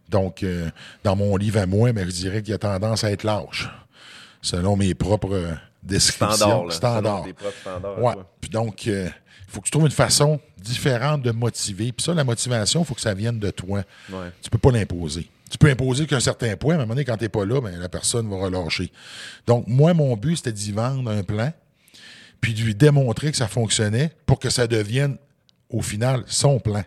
[0.10, 0.70] Donc, euh,
[1.04, 3.70] dans mon livre à moi, mais je dirais qu'il y a tendance à être lâche,
[4.42, 6.70] selon mes propres euh, descriptions.
[6.70, 7.26] Standard.
[7.98, 8.14] Ouais.
[8.40, 9.12] Puis donc, il
[9.48, 11.92] faut que tu trouves une façon différente de motiver.
[11.92, 13.84] Puis ça, la motivation, il faut que ça vienne de toi.
[14.12, 14.28] Ouais.
[14.42, 15.30] Tu peux pas l'imposer.
[15.50, 17.30] Tu peux imposer qu'à un certain point, mais à un moment donné, quand tu n'es
[17.30, 18.92] pas là, ben, la personne va relâcher.
[19.46, 21.52] Donc, moi, mon but, c'était d'y vendre un plan,
[22.42, 25.18] puis de lui démontrer que ça fonctionnait pour que ça devienne,
[25.70, 26.84] au final, son plan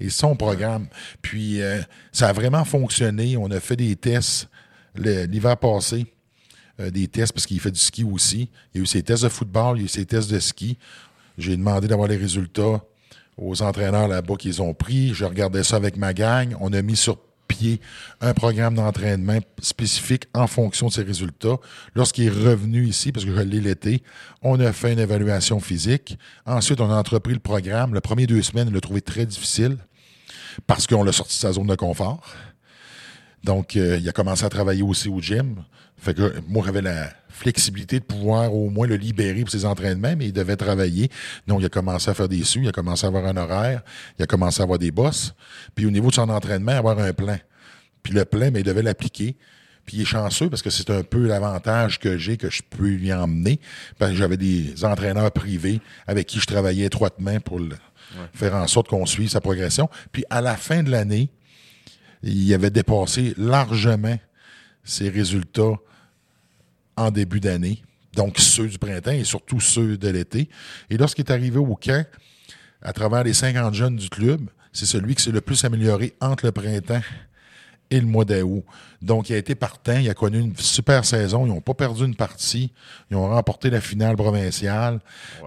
[0.00, 0.86] et son programme.
[1.22, 1.80] Puis euh,
[2.12, 3.36] ça a vraiment fonctionné.
[3.36, 4.48] On a fait des tests
[4.96, 6.06] l'hiver passé.
[6.80, 8.50] Euh, des tests parce qu'il fait du ski aussi.
[8.74, 10.40] Il y a eu ses tests de football, il y a eu ses tests de
[10.40, 10.76] ski.
[11.38, 12.82] J'ai demandé d'avoir les résultats
[13.36, 15.14] aux entraîneurs là-bas qu'ils ont pris.
[15.14, 16.56] Je regardais ça avec ma gang.
[16.60, 17.18] On a mis sur
[18.20, 21.56] un programme d'entraînement spécifique en fonction de ses résultats.
[21.94, 24.02] Lorsqu'il est revenu ici, parce que je l'ai l'été,
[24.42, 26.18] on a fait une évaluation physique.
[26.46, 27.94] Ensuite, on a entrepris le programme.
[27.94, 29.78] Le premier deux semaines, il l'a trouvé très difficile
[30.66, 32.20] parce qu'on l'a sorti de sa zone de confort.
[33.44, 35.62] Donc, euh, il a commencé à travailler aussi au gym.
[35.98, 40.14] Fait que moi, j'avais la flexibilité de pouvoir au moins le libérer pour ses entraînements,
[40.16, 41.10] mais il devait travailler.
[41.46, 43.82] Donc, il a commencé à faire des sous, il a commencé à avoir un horaire,
[44.18, 45.34] il a commencé à avoir des bosses.
[45.74, 47.38] Puis, au niveau de son entraînement, avoir un plan.
[48.02, 49.36] Puis, le plan, mais il devait l'appliquer.
[49.84, 52.88] Puis il est chanceux parce que c'est un peu l'avantage que j'ai que je peux
[52.88, 53.60] lui emmener.
[53.98, 57.60] Parce que j'avais des entraîneurs privés avec qui je travaillais étroitement pour
[58.32, 59.90] faire en sorte qu'on suive sa progression.
[60.10, 61.28] Puis à la fin de l'année,
[62.32, 64.18] il avait dépassé largement
[64.82, 65.74] ses résultats
[66.96, 67.82] en début d'année,
[68.14, 70.48] donc ceux du printemps et surtout ceux de l'été.
[70.90, 72.06] Et lorsqu'il est arrivé au camp,
[72.82, 76.46] à travers les 50 jeunes du club, c'est celui qui s'est le plus amélioré entre
[76.46, 77.00] le printemps
[77.90, 78.64] et le mois d'août.
[79.02, 82.04] Donc, il a été partant, il a connu une super saison, ils n'ont pas perdu
[82.04, 82.72] une partie,
[83.10, 85.00] ils ont remporté la finale provinciale,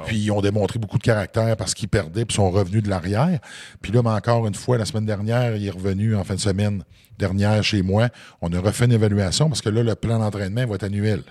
[0.05, 3.39] puis ils ont démontré beaucoup de caractère parce qu'ils perdaient, puis sont revenus de l'arrière.
[3.81, 6.39] Puis là, mais encore une fois, la semaine dernière, il est revenu en fin de
[6.39, 6.83] semaine
[7.17, 8.09] dernière chez moi.
[8.41, 11.23] On a refait une évaluation parce que là, le plan d'entraînement va être annuel.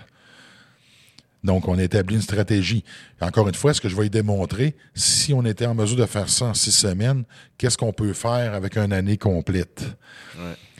[1.43, 2.83] Donc, on a établi une stratégie.
[3.21, 6.05] Encore une fois, ce que je vais y démontrer, si on était en mesure de
[6.05, 7.23] faire ça en six semaines,
[7.57, 9.85] qu'est-ce qu'on peut faire avec une année complète?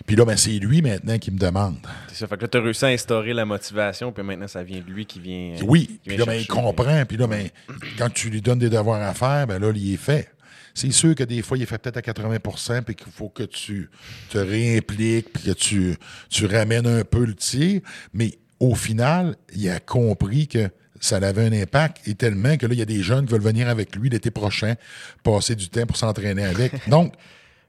[0.05, 1.77] Puis là, ben, c'est lui maintenant qui me demande.
[2.07, 2.27] C'est ça.
[2.27, 4.85] Fait que là, tu as réussi à instaurer la motivation, puis maintenant, ça vient de
[4.85, 5.55] lui qui vient.
[5.63, 5.99] Oui.
[6.05, 7.03] puis là, ben, il comprend.
[7.05, 7.49] Puis là, ben,
[7.97, 10.29] quand tu lui donnes des devoirs à faire, ben là, il est fait.
[10.73, 13.43] C'est sûr que des fois, il est fait peut-être à 80% puis qu'il faut que
[13.43, 13.89] tu
[14.29, 15.97] te réimpliques, puis que tu,
[16.29, 17.81] tu ramènes un peu le tir.
[18.13, 22.73] Mais au final, il a compris que ça avait un impact et tellement que là,
[22.73, 24.75] il y a des jeunes qui veulent venir avec lui l'été prochain,
[25.23, 26.71] passer du temps pour s'entraîner avec.
[26.89, 27.13] Donc,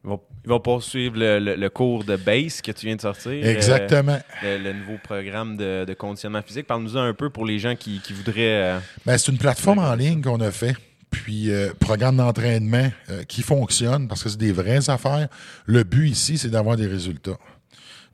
[0.05, 3.33] ils vont, poursuivre le, cours de base que tu viens de sortir.
[3.33, 4.19] Euh, Exactement.
[4.43, 6.67] le, nouveau programme de, conditionnement physique.
[6.67, 8.63] Parle-nous un peu pour les gens qui, voudraient.
[8.63, 10.77] Euh, ben, c'est une plateforme en ligne qu'on a fait.
[11.11, 12.91] Puis, euh, programme d'entraînement
[13.27, 15.29] qui fonctionne parce que c'est des vraies affaires.
[15.67, 17.39] Le but ici, c'est d'avoir des résultats.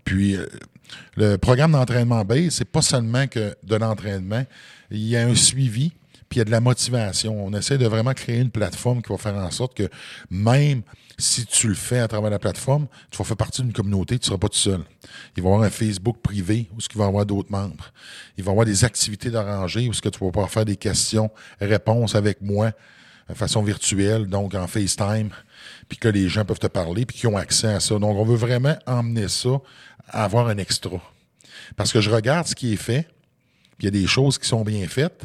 [0.05, 0.37] Puis,
[1.17, 4.45] le programme d'entraînement base, c'est pas seulement que de l'entraînement.
[4.91, 5.93] Il y a un suivi,
[6.29, 7.45] puis il y a de la motivation.
[7.45, 9.89] On essaie de vraiment créer une plateforme qui va faire en sorte que
[10.31, 10.83] même
[11.17, 14.25] si tu le fais à travers la plateforme, tu vas faire partie d'une communauté, tu
[14.25, 14.81] ne seras pas tout seul.
[15.37, 17.93] Il va y avoir un Facebook privé où il va y avoir d'autres membres.
[18.37, 20.77] Il va y avoir des activités d'arranger où ce que tu vas pouvoir faire des
[20.77, 21.31] questions,
[21.61, 22.73] réponses avec moi
[23.29, 25.31] de façon virtuelle, donc en FaceTime,
[25.89, 27.99] puis que les gens peuvent te parler, puis qui ont accès à ça.
[27.99, 29.61] Donc, on veut vraiment emmener ça
[30.09, 31.01] à avoir un extra.
[31.77, 33.09] Parce que je regarde ce qui est fait,
[33.77, 35.25] puis il y a des choses qui sont bien faites,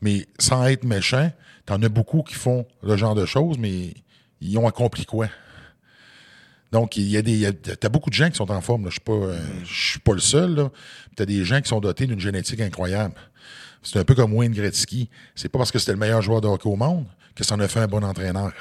[0.00, 1.32] mais sans être méchant,
[1.66, 3.94] t'en as beaucoup qui font le genre de choses, mais
[4.40, 5.28] ils ont accompli quoi?
[6.72, 7.52] Donc, il y a des.
[7.52, 8.86] T'as beaucoup de gens qui sont en forme.
[8.86, 10.70] Je suis pas, euh, je suis pas le seul.
[11.16, 13.14] Tu as des gens qui sont dotés d'une génétique incroyable.
[13.82, 15.10] C'est un peu comme Wayne Gretzky.
[15.34, 17.60] C'est pas parce que c'était le meilleur joueur de hockey au monde que ça en
[17.60, 18.52] a fait un bon entraîneur.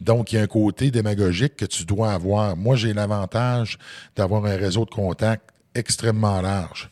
[0.00, 2.56] Donc, il y a un côté démagogique que tu dois avoir.
[2.56, 3.78] Moi, j'ai l'avantage
[4.14, 6.90] d'avoir un réseau de contacts extrêmement large.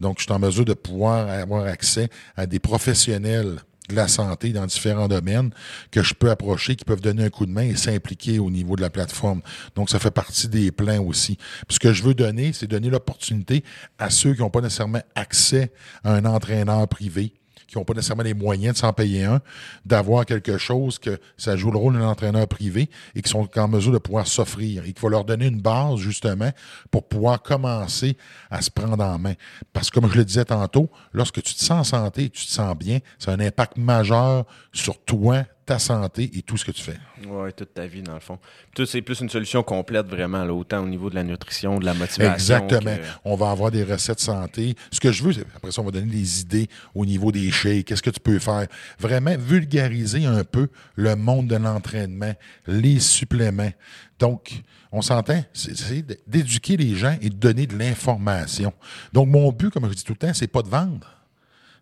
[0.00, 4.52] Donc, je suis en mesure de pouvoir avoir accès à des professionnels de la santé
[4.52, 5.50] dans différents domaines
[5.90, 8.74] que je peux approcher, qui peuvent donner un coup de main et s'impliquer au niveau
[8.76, 9.42] de la plateforme.
[9.74, 11.36] Donc, ça fait partie des plans aussi.
[11.68, 13.64] Puis ce que je veux donner, c'est donner l'opportunité
[13.98, 15.72] à ceux qui n'ont pas nécessairement accès
[16.04, 17.32] à un entraîneur privé,
[17.66, 19.40] qui n'ont pas nécessairement les moyens de s'en payer un,
[19.84, 23.68] d'avoir quelque chose que ça joue le rôle d'un entraîneur privé et qui sont en
[23.68, 26.50] mesure de pouvoir s'offrir et qu'il va leur donner une base, justement,
[26.90, 28.16] pour pouvoir commencer
[28.50, 29.34] à se prendre en main.
[29.72, 32.50] Parce que, comme je le disais tantôt, lorsque tu te sens en santé, tu te
[32.50, 36.70] sens bien, ça a un impact majeur sur toi, ta santé et tout ce que
[36.70, 36.96] tu fais.
[37.26, 38.38] Oui, toute ta vie, dans le fond.
[38.74, 41.84] Tout, c'est plus une solution complète, vraiment, là, autant au niveau de la nutrition, de
[41.84, 42.32] la motivation.
[42.32, 42.96] Exactement.
[43.24, 44.76] On va avoir des recettes santé.
[44.92, 47.86] Ce que je veux, après ça, on va donner des idées au niveau des shakes.
[47.86, 48.68] Qu'est-ce que tu peux faire?
[49.00, 52.32] Vraiment vulgariser un peu le monde de l'entraînement,
[52.68, 53.72] les suppléments.
[54.20, 54.62] Donc,
[54.92, 58.72] on s'entend, c'est d'éduquer les gens et de donner de l'information.
[59.12, 61.15] Donc, mon but, comme je dis tout le temps, c'est pas de vendre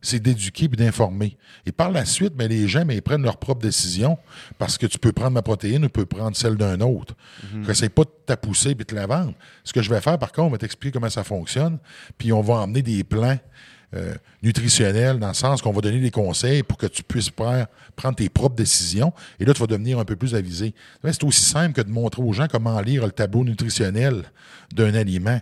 [0.04, 1.36] c'est d'éduquer et d'informer.
[1.66, 4.18] Et par la suite, mais ben, les gens mais, ils prennent leur propre décision
[4.58, 7.14] parce que tu peux prendre ma protéine ou tu peux prendre celle d'un autre.
[7.52, 7.88] Mm -hmm.
[7.88, 9.34] pas de t'apousser et de te la vendre.
[9.64, 11.78] Ce que je vais faire, par contre, on va t'expliquer comment ça fonctionne,
[12.18, 13.38] puis on va emmener des plans
[13.94, 18.16] euh, nutritionnels dans le sens qu'on va donner des conseils pour que tu puisses prendre
[18.16, 19.12] tes propres décisions.
[19.38, 20.74] Et là, tu vas devenir un peu plus avisé.
[21.04, 24.24] C'est aussi simple que de montrer aux gens comment lire le tableau nutritionnel
[24.74, 25.40] d'un aliment.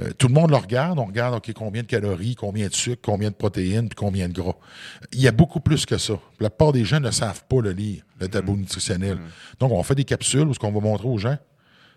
[0.00, 0.98] Euh, tout le monde le regarde.
[0.98, 4.34] On regarde ok combien de calories, combien de sucre, combien de protéines, puis combien de
[4.34, 4.56] gras.
[5.12, 6.14] Il y a beaucoup plus que ça.
[6.40, 8.60] La plupart des gens ne savent pas le lire, le tableau mm.
[8.60, 9.16] nutritionnel.
[9.16, 9.28] Mm.
[9.60, 11.38] Donc, on fait des capsules où ce qu'on va montrer aux gens,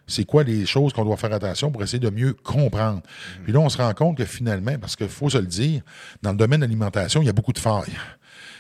[0.07, 2.99] c'est quoi les choses qu'on doit faire attention pour essayer de mieux comprendre.
[2.99, 3.43] Mm.
[3.43, 5.81] Puis là, on se rend compte que finalement, parce qu'il faut se le dire,
[6.21, 7.93] dans le domaine de l'alimentation, il y a beaucoup de failles.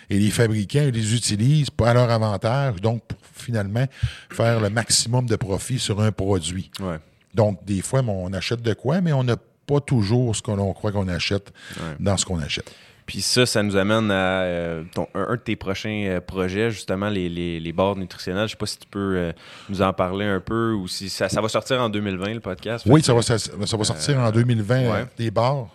[0.09, 3.85] Et les fabricants ils les utilisent à leur avantage, donc pour finalement
[4.31, 6.71] faire le maximum de profit sur un produit.
[6.79, 6.97] Ouais.
[7.33, 9.35] Donc, des fois, on achète de quoi, mais on n'a
[9.67, 11.53] pas toujours ce que l'on croit qu'on achète
[11.99, 12.73] dans ce qu'on achète.
[13.09, 14.83] Puis ça, ça nous amène à euh,
[15.15, 18.41] un, de tes prochains euh, projets, justement, les, les, les barres nutritionnelles.
[18.41, 19.31] Je ne sais pas si tu peux euh,
[19.67, 22.85] nous en parler un peu ou si ça, ça, va sortir en 2020, le podcast.
[22.87, 25.69] Oui, ça va, ça, va sortir en 2020, des bars.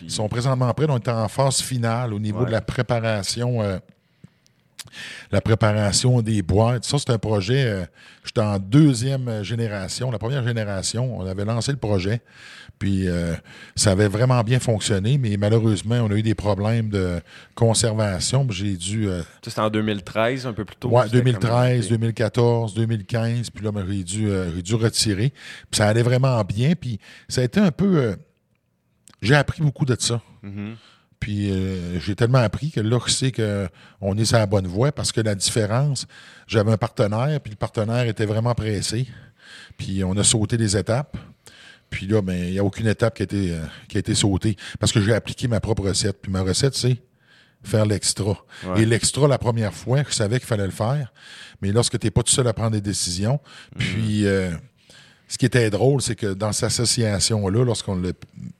[0.00, 0.86] Ils sont présentement prêts.
[0.88, 3.60] On est en phase finale au niveau de la préparation
[5.30, 6.84] la préparation des boîtes.
[6.84, 7.84] Ça, c'est un projet, euh,
[8.24, 10.10] j'étais en deuxième génération.
[10.10, 12.20] La première génération, on avait lancé le projet,
[12.78, 13.34] puis euh,
[13.76, 17.20] ça avait vraiment bien fonctionné, mais malheureusement, on a eu des problèmes de
[17.54, 18.46] conservation.
[18.50, 19.08] J'ai dû...
[19.08, 20.90] euh, Ça, C'était en 2013, un peu plus tôt.
[21.04, 24.28] C'était 2013, comme- 2014, 2015, puis là, ben, j'ai dû,
[24.62, 25.30] dû retirer.
[25.70, 28.16] Puis ça allait vraiment bien, puis ça a été un peu...
[29.22, 30.20] j'ai appris beaucoup de ça.
[30.42, 30.76] Mhm.
[31.24, 34.92] Puis euh, j'ai tellement appris que là, je sais qu'on est sur la bonne voie
[34.92, 36.06] parce que la différence,
[36.46, 39.06] j'avais un partenaire, puis le partenaire était vraiment pressé.
[39.78, 41.16] Puis on a sauté des étapes.
[41.88, 44.14] Puis là, ben, il n'y a aucune étape qui a, été, euh, qui a été
[44.14, 46.20] sautée parce que j'ai appliqué ma propre recette.
[46.20, 46.98] Puis ma recette, c'est
[47.62, 48.36] faire l'extra.
[48.66, 48.82] Ouais.
[48.82, 51.10] Et l'extra, la première fois, je savais qu'il fallait le faire.
[51.62, 53.40] Mais lorsque tu n'es pas tout seul à prendre des décisions,
[53.78, 54.50] puis euh,
[55.26, 58.10] ce qui était drôle, c'est que dans cette association-là, lorsqu'on l'a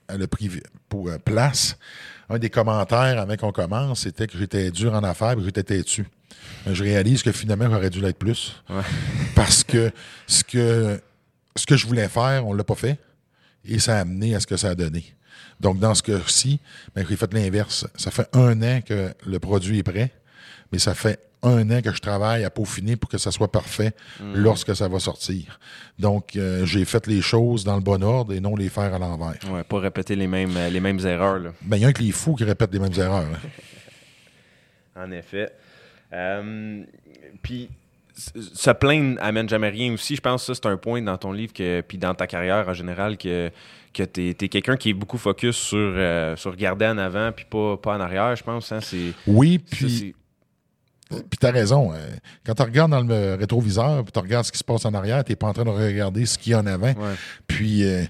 [0.09, 0.51] elle a pris
[0.89, 1.77] pour euh, place,
[2.31, 5.63] un des commentaires avant qu'on commence, c'était que j'étais dur en affaires et que j'étais
[5.63, 6.07] têtu.
[6.67, 8.63] Je réalise que finalement, j'aurais dû l'être plus.
[8.69, 8.83] Ouais.
[9.35, 9.91] Parce que
[10.27, 11.01] ce que
[11.57, 12.99] ce que je voulais faire, on l'a pas fait.
[13.65, 15.05] Et ça a amené à ce que ça a donné.
[15.61, 16.61] Donc, dans ce cas-ci,
[16.95, 17.87] ben, j'ai fait l'inverse.
[17.97, 20.13] Ça fait un an que le produit est prêt,
[20.73, 23.93] mais ça fait un an que je travaille à peaufiner pour que ça soit parfait
[24.35, 25.61] lorsque ça va sortir.
[25.99, 28.99] Donc, euh, j'ai fait les choses dans le bon ordre et non les faire à
[28.99, 29.37] l'envers.
[29.51, 31.53] Ouais, pas répéter les mêmes, euh, les mêmes erreurs.
[31.61, 33.27] Ben, il y a un que les fous qui répètent les mêmes erreurs.
[33.27, 33.49] hein.
[34.97, 35.51] En effet.
[36.13, 36.83] Euh,
[37.43, 37.69] puis,
[38.15, 40.15] se plaindre amène jamais rien aussi.
[40.17, 42.69] Je pense que ça, c'est un point dans ton livre, que, puis dans ta carrière
[42.69, 43.51] en général, que,
[43.93, 47.45] que tu es, quelqu'un qui est beaucoup focus sur, euh, sur regarder en avant, puis
[47.45, 48.71] pas, pas en arrière, je pense.
[48.71, 48.79] Hein,
[49.27, 50.15] Oui, puis
[51.11, 51.93] Puis t'as raison.
[51.93, 51.97] euh,
[52.45, 55.23] Quand tu regardes dans le rétroviseur, puis tu regardes ce qui se passe en arrière,
[55.25, 56.87] t'es pas en train de regarder ce qu'il y a en avant.
[56.93, 57.15] ouais.
[57.47, 58.05] Puis euh,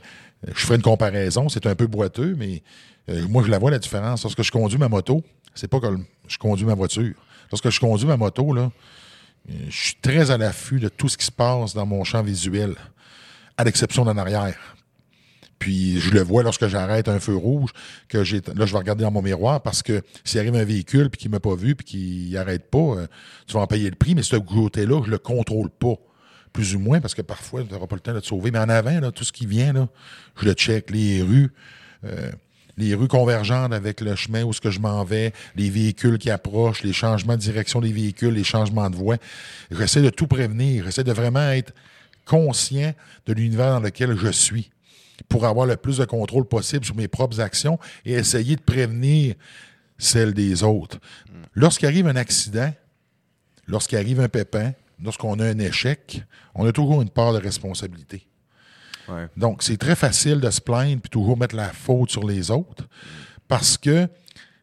[0.47, 2.62] je ferai une comparaison, c'est un peu boiteux, mais
[3.09, 4.22] euh, moi je la vois la différence.
[4.22, 5.22] Lorsque je conduis ma moto,
[5.55, 7.14] c'est pas comme je conduis ma voiture.
[7.51, 8.70] Lorsque je conduis ma moto, là,
[9.51, 12.22] euh, je suis très à l'affût de tout ce qui se passe dans mon champ
[12.22, 12.74] visuel,
[13.57, 14.57] à l'exception d'en arrière.
[15.59, 17.70] Puis je le vois lorsque j'arrête un feu rouge,
[18.09, 21.11] que j'ai là je vais regarder dans mon miroir parce que s'il arrive un véhicule
[21.11, 23.07] puis qu'il m'a pas vu puis qu'il n'arrête pas, euh,
[23.46, 25.94] tu vas en payer le prix, mais ce côté-là, je le contrôle pas.
[26.52, 28.52] Plus ou moins, parce que parfois, tu n'auras pas le temps de te sauver.
[28.52, 29.88] Mais en avant, là, tout ce qui vient, là,
[30.40, 30.92] je le check.
[30.92, 31.52] Les rues,
[32.05, 32.30] euh,
[32.76, 36.30] les rues convergentes avec le chemin où ce que je m'en vais, les véhicules qui
[36.30, 39.16] approchent, les changements de direction des véhicules, les changements de voie.
[39.72, 40.84] J'essaie de tout prévenir.
[40.84, 41.72] J'essaie de vraiment être
[42.24, 42.94] conscient
[43.26, 44.70] de l'univers dans lequel je suis
[45.29, 49.35] pour avoir le plus de contrôle possible sur mes propres actions et essayer de prévenir
[49.99, 50.99] celles des autres.
[51.55, 52.73] Lorsqu'il arrive un accident,
[53.67, 56.23] lorsqu'il arrive un pépin, lorsqu'on a un échec,
[56.55, 58.27] on a toujours une part de responsabilité.
[59.09, 59.29] Ouais.
[59.37, 62.89] Donc, c'est très facile de se plaindre puis toujours mettre la faute sur les autres
[63.49, 64.09] parce que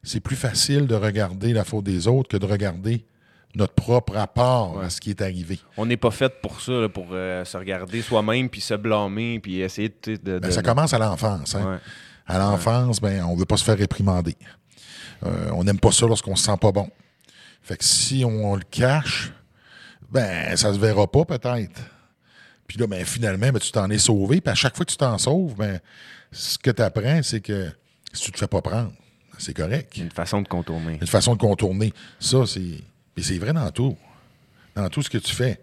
[0.03, 3.05] c'est plus facile de regarder la faute des autres que de regarder
[3.55, 5.59] notre propre rapport à ce qui est arrivé.
[5.77, 9.39] On n'est pas fait pour ça, là, pour euh, se regarder soi-même, puis se blâmer,
[9.39, 10.17] puis essayer de.
[10.17, 11.55] Ben, de- ça commence à l'enfance.
[11.55, 11.73] hein.
[11.73, 11.77] Ouais.
[12.27, 14.35] À l'enfance, ben, on veut pas se faire réprimander.
[15.25, 16.89] Euh, on n'aime pas ça lorsqu'on se sent pas bon.
[17.61, 19.31] Fait que si on, le cache,
[20.09, 21.79] ben, ça se verra pas peut-être.
[22.67, 24.39] Puis là, ben, finalement, ben, tu t'en es sauvé.
[24.41, 25.79] Puis à chaque fois que tu t'en sauves, ben,
[26.31, 27.69] ce que tu apprends, c'est que
[28.13, 28.93] si tu te fais pas prendre,
[29.37, 29.97] c'est correct.
[29.97, 30.97] Une façon de contourner.
[31.01, 31.93] Une façon de contourner.
[32.19, 32.79] Ça, c'est.
[33.17, 33.97] Et c'est vrai dans tout.
[34.75, 35.59] Dans tout ce que tu fais.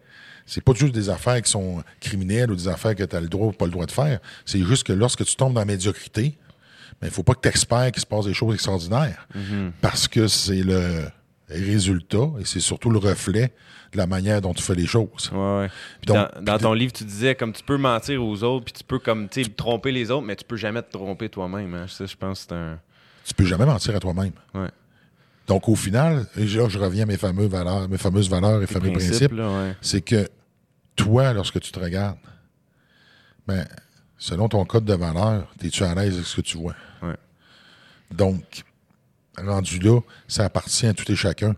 [0.46, 3.28] C'est pas juste des affaires qui sont criminelles ou des affaires que tu as le
[3.28, 4.18] droit ou pas le droit de faire.
[4.46, 6.38] C'est juste que lorsque tu tombes dans la médiocrité,
[7.02, 9.28] il ne faut pas que tu espères qu'il se passe des choses extraordinaires.
[9.82, 11.04] Parce que c'est le
[11.48, 13.52] résultat et c'est surtout le reflet
[13.92, 15.30] de la manière dont tu fais les choses.
[15.32, 15.68] Ouais, ouais.
[16.00, 18.74] Puis Donc- dans, dans ton livre, tu disais comme tu peux mentir aux autres, puis
[18.74, 21.74] tu peux comme tromper les autres, mais tu peux jamais te tromper toi-même.
[21.74, 21.86] hein.
[21.88, 22.78] Ça, je pense que c'est un.
[23.24, 24.32] Tu peux jamais mentir à toi-même.
[24.54, 24.68] Ouais.
[25.48, 28.66] Donc, au final, et là, je reviens à mes fameuses valeurs, mes fameuses valeurs et
[28.66, 29.32] fameux Principe, principes.
[29.32, 29.76] ouais.
[29.80, 30.28] c'est que
[30.94, 32.18] toi, lorsque tu te regardes,
[33.46, 33.66] ben,
[34.18, 36.74] selon ton code de valeur, es-tu à l'aise avec ce que tu vois?
[37.02, 37.16] Ouais.
[38.10, 38.62] Donc,
[39.38, 41.56] rendu là, ça appartient à tout et chacun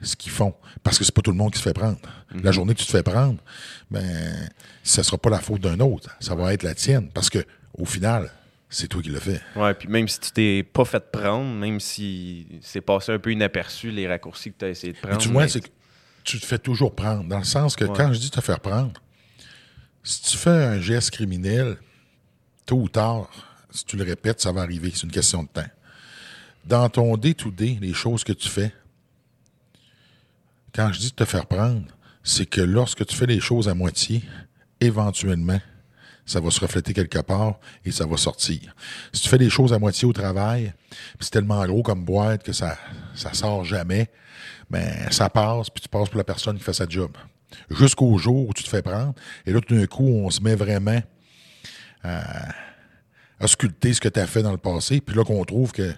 [0.00, 0.54] ce qu'ils font.
[0.82, 1.98] Parce que c'est pas tout le monde qui se fait prendre.
[2.34, 2.42] Mhm.
[2.42, 3.38] La journée que tu te fais prendre,
[3.90, 4.48] ben,
[4.84, 6.10] ce sera pas la faute d'un autre.
[6.20, 7.08] Ça va être la tienne.
[7.12, 7.44] Parce que,
[7.76, 8.30] au final,
[8.74, 9.40] c'est toi qui le fais.
[9.56, 13.30] Ouais, puis même si tu t'es pas fait prendre, même si c'est passé un peu
[13.32, 15.22] inaperçu les raccourcis que tu as essayé de Mais prendre.
[15.22, 15.68] tu vois, mais- c'est que
[16.24, 17.24] tu te fais toujours prendre.
[17.24, 17.92] Dans le sens que Ouais.
[17.96, 18.92] quand je dis te faire prendre,
[20.02, 21.76] si tu fais un geste criminel,
[22.66, 23.28] tôt ou tard,
[23.70, 24.90] si tu le répètes, ça va arriver.
[24.94, 25.68] C'est une question de temps.
[26.64, 28.72] Dans ton day-to-day, les choses que tu fais,
[30.74, 31.82] quand je dis te faire prendre,
[32.22, 34.22] c'est que lorsque tu fais les choses à moitié,
[34.80, 35.60] éventuellement,
[36.24, 38.74] ça va se refléter quelque part et ça va sortir.
[39.12, 42.42] Si tu fais les choses à moitié au travail, puis c'est tellement gros comme boîte
[42.42, 42.78] que ça
[43.14, 44.08] ça sort jamais,
[44.70, 47.10] mais ça passe, puis tu passes pour la personne qui fait sa job.
[47.70, 49.14] Jusqu'au jour où tu te fais prendre,
[49.44, 51.02] et là, tout d'un coup, on se met vraiment
[52.02, 52.48] à,
[53.38, 55.92] à sculpter ce que tu as fait dans le passé, puis là qu'on trouve que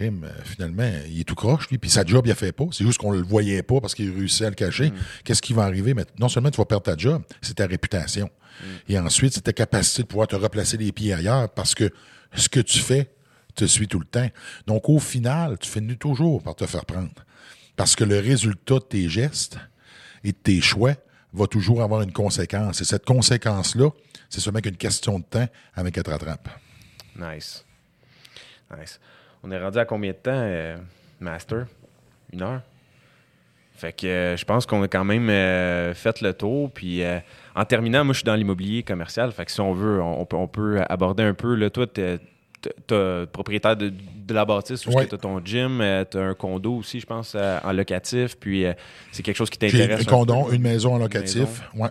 [0.00, 0.10] euh,
[0.44, 2.64] finalement, il est tout croche, lui, puis sa job, il a fait pas.
[2.72, 4.90] C'est juste qu'on le voyait pas parce qu'il réussit à le cacher.
[4.90, 4.94] Mm.
[5.24, 5.94] Qu'est-ce qui va arriver?
[5.94, 8.28] Mais non seulement tu vas perdre ta job, c'est ta réputation.
[8.60, 8.92] Mm.
[8.92, 11.90] Et ensuite, c'est ta capacité de pouvoir te replacer les pieds ailleurs parce que
[12.34, 13.10] ce que tu fais
[13.54, 14.28] te suit tout le temps.
[14.66, 17.12] Donc, au final, tu finis toujours par te faire prendre.
[17.76, 19.58] Parce que le résultat de tes gestes
[20.22, 20.94] et de tes choix
[21.32, 22.80] va toujours avoir une conséquence.
[22.80, 23.90] Et cette conséquence-là,
[24.28, 26.48] c'est seulement qu'une question de temps avec qu'elle te rattrape.
[27.16, 27.64] Nice.
[28.76, 29.00] Nice.
[29.42, 30.76] On est rendu à combien de temps, euh,
[31.20, 31.66] Master?
[32.32, 32.62] Une heure?
[33.74, 36.70] Fait que euh, je pense qu'on a quand même euh, fait le tour.
[36.70, 37.02] Puis
[37.54, 39.32] en terminant, moi je suis dans l'immobilier commercial.
[39.32, 41.54] Fait que si on veut, on, peut, on peut aborder un peu.
[41.54, 43.92] Là, toi, tu es propriétaire de,
[44.30, 47.72] la bâtisse, ou tu as ton gym, tu as un condo aussi, je pense, en
[47.72, 48.36] locatif.
[48.38, 48.64] Puis
[49.12, 50.02] c'est quelque chose qui t'intéresse.
[50.02, 51.62] Un condo, une maison en locatif.
[51.74, 51.90] Ouais.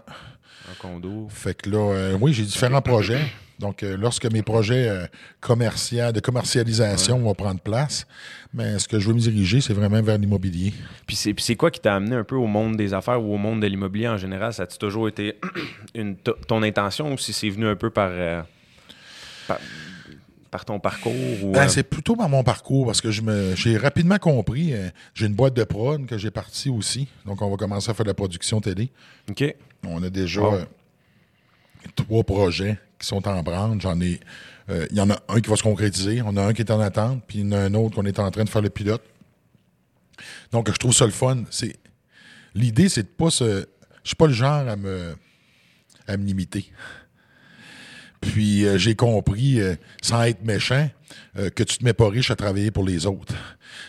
[0.72, 1.28] Un condo?
[1.30, 3.22] Fait que là, oui, j'ai différents projets.
[3.64, 5.06] Donc, euh, lorsque mes projets euh,
[5.40, 8.06] commerciaux, de commercialisation vont prendre place,
[8.54, 10.74] mais ce que je veux me diriger, c'est vraiment vers l'immobilier.
[11.08, 13.62] Puis c'est quoi qui t'a amené un peu au monde des affaires ou au monde
[13.62, 14.54] de l'immobilier en général?
[14.54, 15.40] Ça a toujours été
[15.96, 18.42] une, ton intention ou si c'est venu un peu par, euh,
[20.52, 21.14] par, ton parcours?
[21.54, 24.74] Ben, c'est plutôt par mon parcours parce que j'ai rapidement compris.
[25.14, 27.08] j'ai une boîte de prod que j'ai partie aussi.
[27.26, 28.92] Donc, on va commencer à faire de la production télé.
[29.30, 29.56] OK.
[29.88, 30.42] On a déjà
[31.96, 33.80] trois projets qui sont en branle.
[33.82, 34.20] J'en ai.
[34.70, 36.22] Euh, il y en a un qui va se concrétiser.
[36.26, 38.06] On a un qui est en attente, puis il y en a un autre qu'on
[38.06, 39.04] est en train de faire le pilote.
[40.52, 41.44] Donc, je trouve ça le fun.
[41.52, 41.76] C'est
[42.56, 43.68] l'idée, c'est de pas se.
[44.04, 45.16] Je suis pas le genre à me
[46.08, 46.72] à me limiter.
[48.22, 50.90] Puis euh, j'ai compris, euh, sans être méchant,
[51.36, 53.36] que tu te mets pas riche à travailler pour les autres.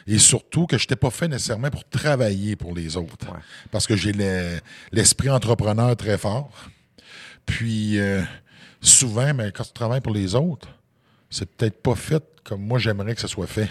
[0.07, 3.33] Et surtout que je n'étais pas fait nécessairement pour travailler pour les autres.
[3.71, 4.13] Parce que j'ai
[4.93, 6.71] l'esprit entrepreneur très fort.
[7.47, 7.99] Puis
[8.85, 10.69] souvent, mais quand tu travailles pour les autres,
[11.31, 13.69] c'est peut-être pas fait comme moi j'aimerais que ce soit fait.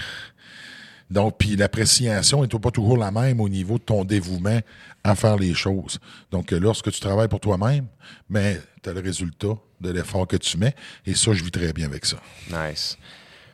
[1.10, 4.60] Donc, puis l'appréciation n'est pas toujours la même au niveau de ton dévouement
[5.04, 6.00] à faire les choses.
[6.32, 7.86] Donc, lorsque tu travailles pour toi-même,
[8.30, 10.74] mais tu as le résultat de l'effort que tu mets.
[11.06, 12.18] Et ça, je vis très bien avec ça.
[12.50, 12.98] Nice.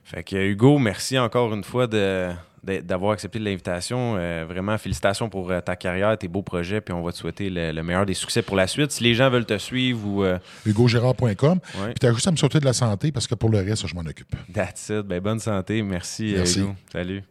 [0.03, 2.31] Fait que Hugo, merci encore une fois de,
[2.63, 4.15] d'avoir accepté l'invitation.
[4.17, 7.49] Euh, vraiment, félicitations pour euh, ta carrière, tes beaux projets, puis on va te souhaiter
[7.49, 8.91] le, meilleur des succès pour la suite.
[8.91, 10.23] Si les gens veulent te suivre ou.
[10.23, 10.37] Euh...
[10.65, 11.59] HugoGérard.com.
[11.59, 13.87] Puis tu as juste à me sauter de la santé parce que pour le reste,
[13.87, 14.35] je m'en occupe.
[14.53, 15.01] That's it.
[15.01, 15.81] Ben, bonne santé.
[15.81, 16.59] Merci, Merci.
[16.61, 16.75] Hugo.
[16.91, 17.23] Salut.